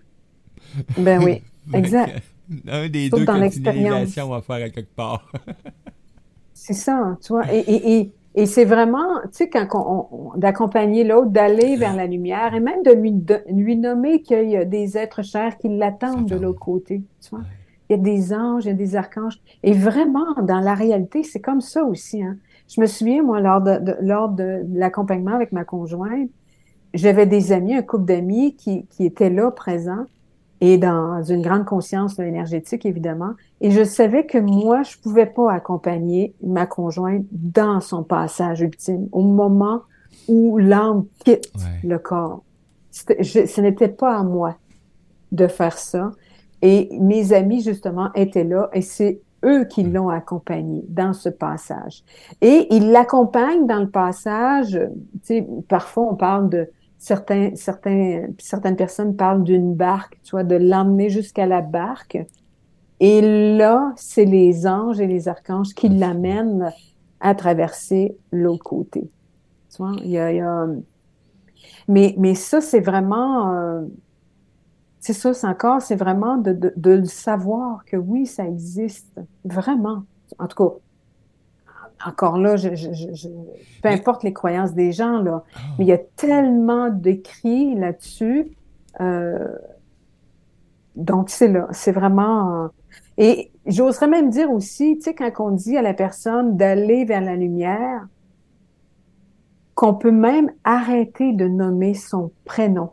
[0.99, 1.43] Ben oui,
[1.75, 2.23] exact.
[2.69, 5.31] Un des deux dans l'expérience va faire à quelque part.
[6.55, 7.45] C'est ça, tu vois.
[7.53, 8.13] Et,
[8.47, 12.93] c'est vraiment, tu sais, quand on, d'accompagner l'autre, d'aller vers la lumière et même de
[12.93, 13.13] lui,
[13.51, 17.45] lui nommer qu'il y a des êtres chers qui l'attendent de l'autre côté, tu vois.
[17.91, 19.39] Il y a des anges, il y a des archanges.
[19.63, 22.23] Et vraiment, dans la réalité, c'est comme ça aussi.
[22.23, 22.39] Hein.
[22.75, 26.31] Je me souviens, moi, lors de, lors de l'accompagnement avec ma conjointe,
[26.95, 30.07] j'avais des amis, un couple d'amis qui, qui étaient là, présents
[30.63, 33.33] et dans une grande conscience énergétique, évidemment.
[33.61, 39.09] Et je savais que moi, je pouvais pas accompagner ma conjointe dans son passage ultime,
[39.11, 39.83] au moment
[40.29, 42.45] où l'âme quitte le corps.
[42.93, 44.57] ce n'était pas à moi
[45.33, 46.13] de faire ça.
[46.63, 52.05] Et mes amis, justement, étaient là et c'est eux qui l'ont accompagné dans ce passage.
[52.41, 54.79] Et ils l'accompagnent dans le passage.
[55.15, 56.71] Tu sais, parfois, on parle de
[57.03, 62.17] certains, certains, certaines personnes parlent d'une barque, tu vois, de l'emmener jusqu'à la barque.
[63.01, 66.71] Et là, c'est les anges et les archanges qui l'amènent
[67.19, 69.11] à traverser l'autre côté.
[69.71, 70.67] Tu vois, il y a,
[71.89, 73.53] Mais, mais ça, c'est vraiment...
[73.53, 73.83] Euh,
[75.01, 79.21] c'est ça, c'est encore, c'est vraiment de, de, de le savoir que oui, ça existe.
[79.45, 80.05] Vraiment.
[80.39, 80.75] En tout cas,
[82.07, 82.69] encore là, je,
[83.83, 85.59] peu importe les croyances des gens, là, ah.
[85.79, 88.53] mais il y a tellement d'écrits là-dessus.
[89.01, 89.57] Euh,
[90.97, 92.69] donc, c'est là, c'est vraiment...
[93.17, 97.23] et j'oserais même dire aussi, tu sais, quand on dit à la personne d'aller vers
[97.23, 98.07] la lumière,
[99.75, 102.91] qu'on peut même arrêter de nommer son prénom.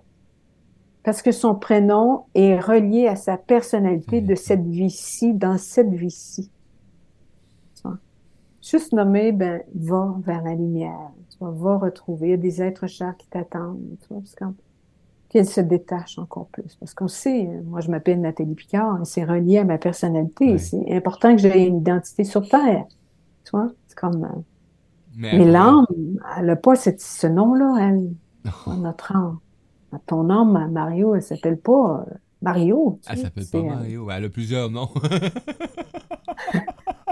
[1.04, 6.50] Parce que son prénom est relié à sa personnalité de cette vie-ci, dans cette vie-ci
[8.70, 12.28] juste nommer, ben, va vers la lumière, tu vois, va retrouver.
[12.28, 14.36] Il y a des êtres chers qui t'attendent, tu vois, parce
[15.30, 16.76] qu'elle se détache encore plus.
[16.80, 20.58] Parce qu'on sait, moi, je m'appelle Nathalie Picard, c'est relié à ma personnalité.
[20.58, 22.86] C'est important que j'ai une identité sur Terre.
[23.46, 24.24] Tu vois, c'est comme.
[24.24, 24.42] Euh,
[25.16, 25.86] mais, l'âme,
[26.38, 28.12] elle n'a pas ce nom-là, elle.
[28.80, 29.40] Notre âme.
[30.06, 33.00] Ton âme, Mario, elle s'appelle pas euh, Mario.
[33.10, 34.10] elle s'appelle pas euh, Mario.
[34.12, 34.90] Elle a plusieurs noms.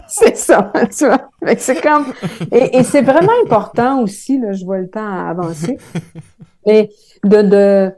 [0.10, 1.30] c'est ça, tu vois.
[1.58, 2.06] C'est comme...
[2.52, 5.78] Et, c'est vraiment important aussi, là, je vois le temps avancer,
[6.66, 6.90] et
[7.24, 7.42] de...
[7.42, 7.92] de...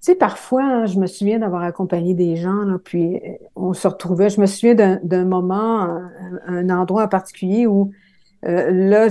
[0.00, 3.20] Tu sais, parfois, hein, je me souviens d'avoir accompagné des gens, là, puis
[3.56, 6.10] on se retrouvait, je me souviens d'un moment, un,
[6.46, 7.90] un endroit en particulier où
[8.44, 9.08] euh, là,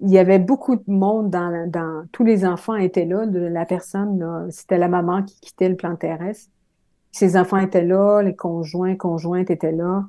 [0.00, 3.66] il y avait beaucoup de monde dans, dans, tous les enfants étaient là, de la
[3.66, 6.50] personne, c'était la maman qui quittait le plan terrestre.
[7.12, 10.04] Ses enfants étaient là, les conjoints, conjointes étaient là.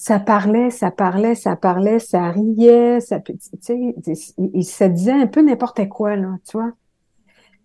[0.00, 3.94] Ça parlait, ça parlait, ça parlait, ça riait, ça, tu sais,
[4.38, 6.72] il, se disait un peu n'importe quoi, là, tu vois.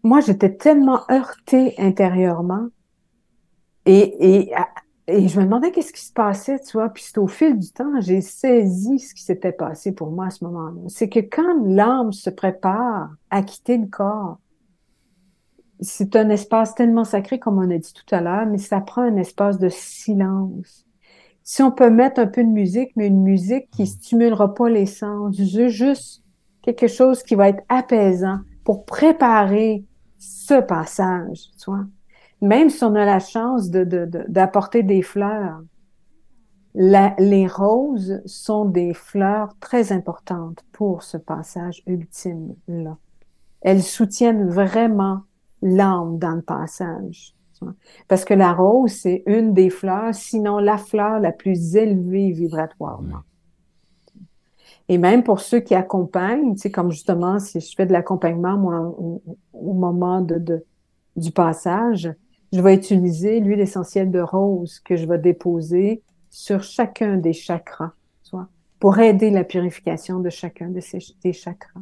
[0.03, 2.67] Moi, j'étais tellement heurtée intérieurement.
[3.85, 4.53] Et, et
[5.07, 6.89] et je me demandais qu'est-ce qui se passait, tu vois.
[6.89, 10.29] Puis c'est au fil du temps, j'ai saisi ce qui s'était passé pour moi à
[10.31, 10.81] ce moment-là.
[10.87, 14.39] C'est que quand l'âme se prépare à quitter le corps,
[15.79, 19.03] c'est un espace tellement sacré, comme on a dit tout à l'heure, mais ça prend
[19.03, 20.84] un espace de silence.
[21.45, 24.85] Si on peut mettre un peu de musique, mais une musique qui stimulera pas les
[24.85, 26.23] sens, juste
[26.61, 29.85] quelque chose qui va être apaisant pour préparer
[30.17, 31.85] ce passage, tu vois
[32.41, 35.61] même si on a la chance d'apporter de, des fleurs,
[36.75, 42.97] les roses sont des fleurs très importantes pour ce passage ultime-là.
[43.61, 45.21] Elles soutiennent vraiment
[45.61, 47.34] l'âme dans le passage.
[48.07, 53.21] Parce que la rose, c'est une des fleurs, sinon la fleur la plus élevée vibratoirement.
[54.87, 58.57] Et même pour ceux qui accompagnent, tu sais, comme justement, si je fais de l'accompagnement,
[58.57, 58.95] moi,
[59.53, 60.63] au, moment de,
[61.15, 62.13] du passage,
[62.53, 67.93] je vais utiliser l'huile essentielle de rose que je vais déposer sur chacun des chakras,
[68.21, 68.47] soit,
[68.79, 71.81] pour aider la purification de chacun de ces des chakras.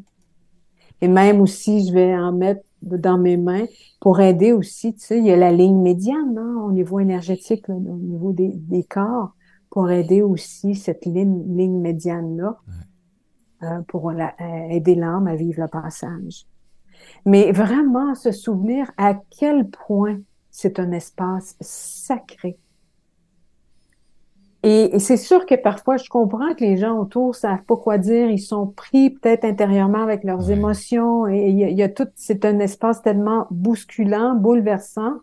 [1.01, 3.65] Et même aussi, je vais en mettre dans mes mains
[3.99, 7.69] pour aider aussi, tu sais, il y a la ligne médiane hein, au niveau énergétique,
[7.69, 9.33] au niveau des, des, corps,
[9.69, 12.57] pour aider aussi cette ligne, ligne médiane-là,
[13.63, 16.45] euh, pour la, euh, aider l'âme à vivre le passage.
[17.25, 20.19] Mais vraiment se souvenir à quel point
[20.51, 22.57] c'est un espace sacré.
[24.63, 28.29] Et, c'est sûr que parfois, je comprends que les gens autour savent pas quoi dire.
[28.29, 31.27] Ils sont pris peut-être intérieurement avec leurs émotions.
[31.27, 35.19] Et il y, a, tout, c'est un espace tellement bousculant, bouleversant.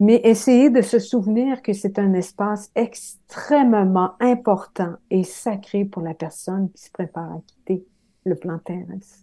[0.00, 6.12] Mais essayez de se souvenir que c'est un espace extrêmement important et sacré pour la
[6.12, 7.86] personne qui se prépare à quitter
[8.24, 9.20] le plan terrestre.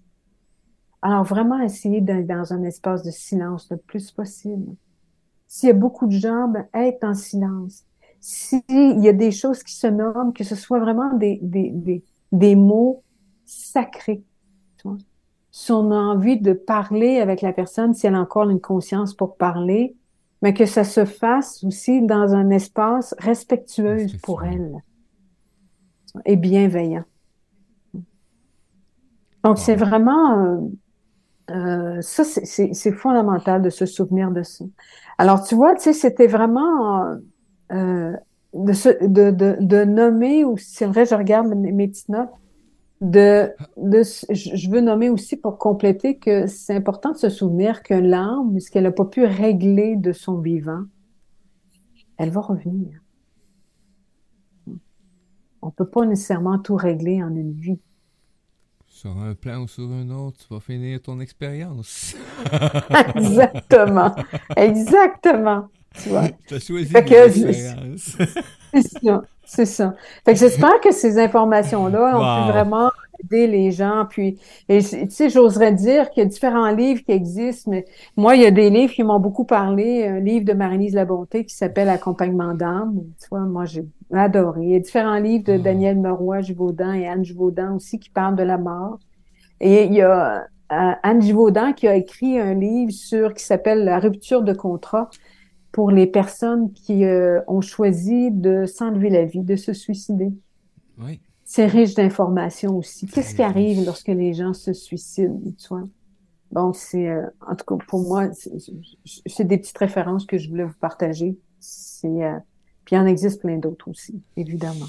[1.01, 4.73] Alors vraiment essayer d'être dans un espace de silence le plus possible.
[5.47, 7.83] S'il y a beaucoup de gens, ben, être en silence.
[8.21, 12.03] S'il y a des choses qui se nomment, que ce soit vraiment des, des, des,
[12.31, 13.03] des mots
[13.45, 14.23] sacrés.
[14.77, 14.97] Tu vois?
[15.51, 19.13] Si on a envie de parler avec la personne, si elle a encore une conscience
[19.13, 19.95] pour parler,
[20.41, 24.77] mais que ça se fasse aussi dans un espace respectueux pour elle
[26.25, 27.03] et bienveillant.
[29.43, 30.57] Donc, c'est vraiment, euh,
[31.51, 34.65] euh, ça, c'est fondamental de se souvenir de ça.
[35.17, 37.15] Alors, tu vois, tu sais, c'était vraiment euh,
[37.69, 42.29] de, de, de, de, nommer, ou c'est vrai, je regarde mes, petites notes,
[43.01, 44.01] de, de,
[44.31, 48.69] je veux nommer aussi pour compléter que c'est important de se souvenir que l'âme, ce
[48.71, 50.83] qu'elle n'a pas pu régler de son vivant,
[52.17, 53.01] elle va revenir.
[55.61, 57.79] On peut pas nécessairement tout régler en une vie
[58.99, 62.17] sur un plan ou sur un autre, tu vas finir ton expérience.
[63.15, 64.13] Exactement.
[64.57, 65.69] Exactement.
[66.01, 66.23] Tu vois?
[66.51, 68.17] as choisi l'expérience.
[68.73, 69.21] c'est ça.
[69.45, 69.95] C'est ça.
[70.25, 72.91] Fait que j'espère que ces informations-là ont pu vraiment
[73.23, 74.05] aider les gens.
[74.07, 74.37] Puis,
[74.69, 77.85] tu sais, j'oserais dire qu'il y a différents livres qui existent, mais
[78.15, 80.05] moi, il y a des livres qui m'ont beaucoup parlé.
[80.05, 83.01] Un livre de Marie-Lise Labonté qui s'appelle Accompagnement d'âme.
[83.19, 84.61] Tu vois, moi, j'ai adoré.
[84.61, 85.57] Il y a différents livres de ah.
[85.57, 88.99] Daniel Meroy Juvaudan et Anne Juvaudan aussi qui parlent de la mort.
[89.59, 93.83] Et il y a euh, Anne Juvaudan qui a écrit un livre sur qui s'appelle
[93.83, 95.09] La rupture de contrat
[95.71, 100.31] pour les personnes qui euh, ont choisi de s'enlever la vie, de se suicider.
[100.99, 101.19] Oui.
[101.45, 103.07] C'est riche d'informations aussi.
[103.07, 105.87] Qu'est-ce qui arrive lorsque les gens se suicident, tu vois?
[106.51, 108.29] Bon, c'est, euh, en tout cas, pour moi,
[109.25, 111.37] c'est des petites références que je voulais vous partager.
[111.59, 112.19] C'est,
[112.85, 114.87] puis il en existe plein d'autres aussi, évidemment.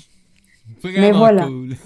[0.84, 1.46] Mais voilà.
[1.46, 1.76] Cool.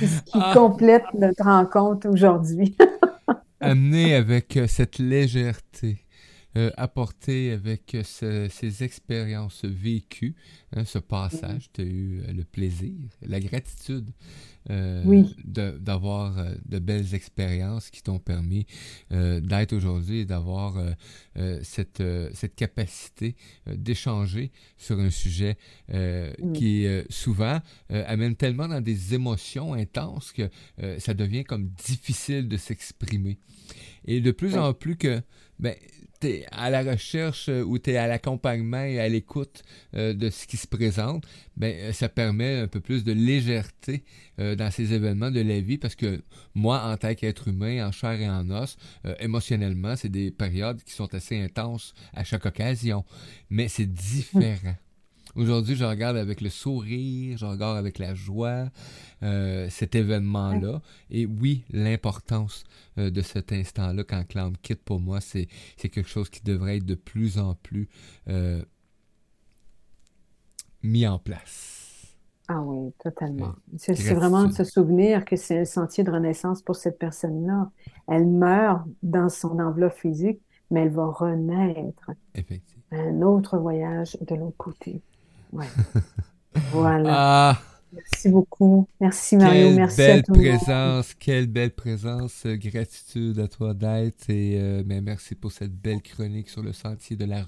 [0.00, 0.52] ce qui ah.
[0.54, 2.76] complète notre rencontre aujourd'hui.
[3.60, 5.98] Amené avec euh, cette légèreté,
[6.56, 10.34] euh, apporter avec ces expériences vécues,
[10.74, 14.10] hein, ce passage, tu as eu le plaisir, la gratitude
[14.66, 16.34] d'avoir
[16.66, 18.66] de, belles expériences qui t'ont permis
[19.10, 20.76] d'être aujourd'hui et d'avoir
[21.62, 22.02] cette,
[22.34, 23.34] cette capacité
[23.66, 25.56] d'échanger sur un sujet
[26.52, 30.50] qui souvent amène tellement dans des émotions intenses que
[30.98, 33.38] ça devient comme difficile de s'exprimer.
[34.04, 35.22] Et de plus en plus que
[35.58, 35.74] ben,
[36.50, 39.62] à la recherche euh, ou tu es à l'accompagnement et à l'écoute
[39.94, 41.24] euh, de ce qui se présente,
[41.56, 44.04] ben, euh, ça permet un peu plus de légèreté
[44.38, 46.22] dans ces événements de la vie parce que
[46.54, 48.76] moi, en tant qu'être humain, en chair et en os,
[49.18, 53.04] émotionnellement, c'est des périodes qui sont assez intenses à chaque occasion.
[53.50, 54.76] Mais c'est différent.
[55.38, 58.70] Aujourd'hui, je regarde avec le sourire, je regarde avec la joie
[59.22, 60.82] euh, cet événement-là.
[61.12, 62.64] Et oui, l'importance
[62.98, 66.84] euh, de cet instant-là quand Clown quitte pour moi, c'est quelque chose qui devrait être
[66.84, 67.88] de plus en plus
[68.28, 68.64] euh,
[70.82, 72.16] mis en place.
[72.48, 73.54] Ah oui, totalement.
[73.76, 77.70] C'est vraiment de se souvenir que c'est un sentier de renaissance pour cette personne-là.
[78.08, 80.40] Elle meurt dans son enveloppe physique,
[80.72, 82.10] mais elle va renaître.
[82.34, 82.82] Effectivement.
[82.90, 85.00] Un autre voyage de l'autre côté.
[86.72, 87.10] voilà.
[87.10, 87.62] Ah.
[87.92, 88.86] Merci beaucoup.
[89.00, 89.70] Merci Mario.
[89.70, 92.46] Merci belle à tout présence, quelle belle présence.
[92.46, 97.24] Gratitude à toi d'être et euh, merci pour cette belle chronique sur le sentier de
[97.24, 97.44] la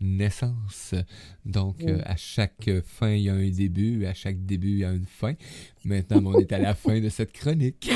[0.00, 0.94] renaissance.
[1.44, 4.84] Donc, euh, à chaque fin, il y a un début, à chaque début, il y
[4.84, 5.34] a une fin.
[5.84, 7.90] Maintenant, on est à la fin de cette chronique.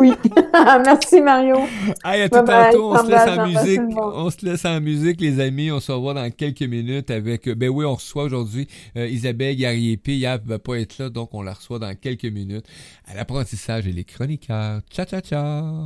[0.00, 0.12] Oui.
[0.84, 1.56] Merci Mario.
[2.04, 2.94] Allez, à tout tantôt.
[2.94, 3.80] On se laisse en musique.
[3.96, 5.70] On se laisse en musique, les amis.
[5.70, 7.48] On se revoit dans quelques minutes avec.
[7.48, 10.18] Ben oui, on reçoit aujourd'hui euh, Isabelle Garriépi.
[10.18, 12.66] Yap va pas être là, donc on la reçoit dans quelques minutes
[13.06, 14.80] à l'apprentissage et les chroniqueurs.
[14.90, 15.76] Ciao, ciao, ciao.